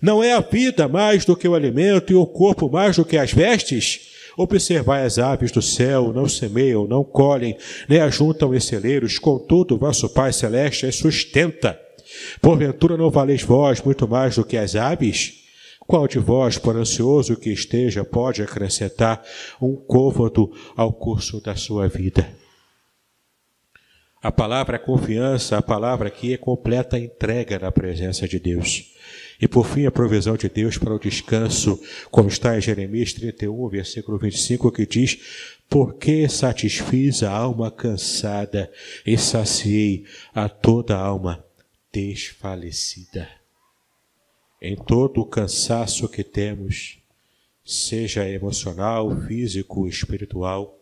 Não 0.00 0.22
é 0.22 0.32
a 0.32 0.40
vida 0.40 0.88
mais 0.88 1.24
do 1.24 1.36
que 1.36 1.48
o 1.48 1.54
alimento 1.54 2.12
e 2.12 2.16
o 2.16 2.26
corpo 2.26 2.70
mais 2.70 2.96
do 2.96 3.04
que 3.04 3.16
as 3.16 3.32
vestes? 3.32 4.12
Observai 4.36 5.04
as 5.04 5.18
aves 5.18 5.52
do 5.52 5.60
céu, 5.60 6.12
não 6.12 6.28
semeiam, 6.28 6.86
não 6.86 7.04
colhem, 7.04 7.56
nem 7.88 8.00
ajuntam 8.00 8.54
em 8.54 8.60
celeiros, 8.60 9.18
contudo, 9.18 9.76
vosso 9.76 10.08
Pai 10.08 10.32
Celeste 10.32 10.86
as 10.86 10.96
sustenta. 10.96 11.78
Porventura 12.40 12.96
não 12.96 13.10
valeis 13.10 13.42
vós 13.42 13.82
muito 13.82 14.08
mais 14.08 14.36
do 14.36 14.44
que 14.44 14.56
as 14.56 14.74
aves? 14.74 15.34
Qual 15.86 16.06
de 16.06 16.18
vós, 16.18 16.56
por 16.56 16.76
ansioso 16.76 17.36
que 17.36 17.50
esteja, 17.50 18.04
pode 18.04 18.42
acrescentar 18.42 19.22
um 19.60 19.74
côvado 19.74 20.50
ao 20.76 20.92
curso 20.92 21.40
da 21.40 21.54
sua 21.54 21.88
vida? 21.88 22.41
A 24.22 24.30
palavra 24.30 24.78
confiança, 24.78 25.58
a 25.58 25.62
palavra 25.62 26.06
aqui 26.06 26.32
é 26.32 26.36
completa 26.36 26.96
entrega 26.96 27.58
na 27.58 27.72
presença 27.72 28.28
de 28.28 28.38
Deus. 28.38 28.94
E 29.40 29.48
por 29.48 29.66
fim, 29.66 29.84
a 29.84 29.90
provisão 29.90 30.36
de 30.36 30.48
Deus 30.48 30.78
para 30.78 30.94
o 30.94 30.98
descanso, 30.98 31.82
como 32.08 32.28
está 32.28 32.56
em 32.56 32.60
Jeremias 32.60 33.12
31, 33.12 33.68
versículo 33.68 34.16
25, 34.18 34.70
que 34.70 34.86
diz: 34.86 35.58
Porque 35.68 36.28
satisfiz 36.28 37.24
a 37.24 37.32
alma 37.32 37.68
cansada 37.68 38.70
e 39.04 39.18
saciei 39.18 40.04
a 40.32 40.48
toda 40.48 40.96
alma 40.96 41.44
desfalecida. 41.92 43.28
Em 44.60 44.76
todo 44.76 45.20
o 45.20 45.26
cansaço 45.26 46.08
que 46.08 46.22
temos, 46.22 46.98
seja 47.64 48.28
emocional, 48.28 49.10
físico, 49.22 49.88
espiritual, 49.88 50.78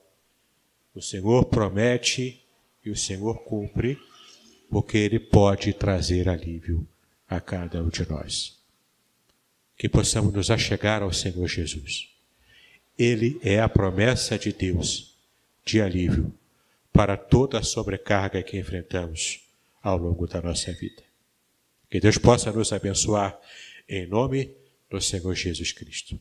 o 0.94 1.00
Senhor 1.00 1.46
promete 1.46 2.39
e 2.84 2.90
o 2.90 2.96
Senhor 2.96 3.42
cumpre, 3.44 3.98
porque 4.70 4.98
Ele 4.98 5.18
pode 5.18 5.72
trazer 5.72 6.28
alívio 6.28 6.86
a 7.28 7.40
cada 7.40 7.82
um 7.82 7.88
de 7.88 8.08
nós. 8.08 8.58
Que 9.76 9.88
possamos 9.88 10.32
nos 10.32 10.50
achegar 10.50 11.02
ao 11.02 11.12
Senhor 11.12 11.46
Jesus. 11.48 12.08
Ele 12.98 13.40
é 13.42 13.60
a 13.60 13.68
promessa 13.68 14.38
de 14.38 14.52
Deus 14.52 15.14
de 15.64 15.80
alívio 15.80 16.32
para 16.92 17.16
toda 17.16 17.58
a 17.58 17.62
sobrecarga 17.62 18.42
que 18.42 18.58
enfrentamos 18.58 19.40
ao 19.82 19.96
longo 19.96 20.26
da 20.26 20.40
nossa 20.42 20.72
vida. 20.72 21.02
Que 21.88 22.00
Deus 22.00 22.18
possa 22.18 22.52
nos 22.52 22.72
abençoar 22.72 23.38
em 23.88 24.06
nome 24.06 24.54
do 24.88 25.00
Senhor 25.00 25.34
Jesus 25.34 25.72
Cristo. 25.72 26.20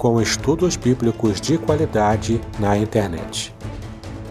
com 0.00 0.18
estudos 0.18 0.76
bíblicos 0.76 1.42
de 1.42 1.58
qualidade 1.58 2.40
na 2.58 2.74
internet. 2.74 3.54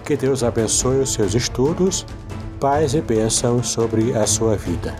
Que 0.03 0.17
Deus 0.17 0.41
abençoe 0.41 0.97
os 0.97 1.13
seus 1.13 1.35
estudos, 1.35 2.07
paz 2.59 2.95
e 2.95 3.01
bênção 3.01 3.61
sobre 3.61 4.17
a 4.17 4.25
sua 4.25 4.55
vida. 4.55 4.95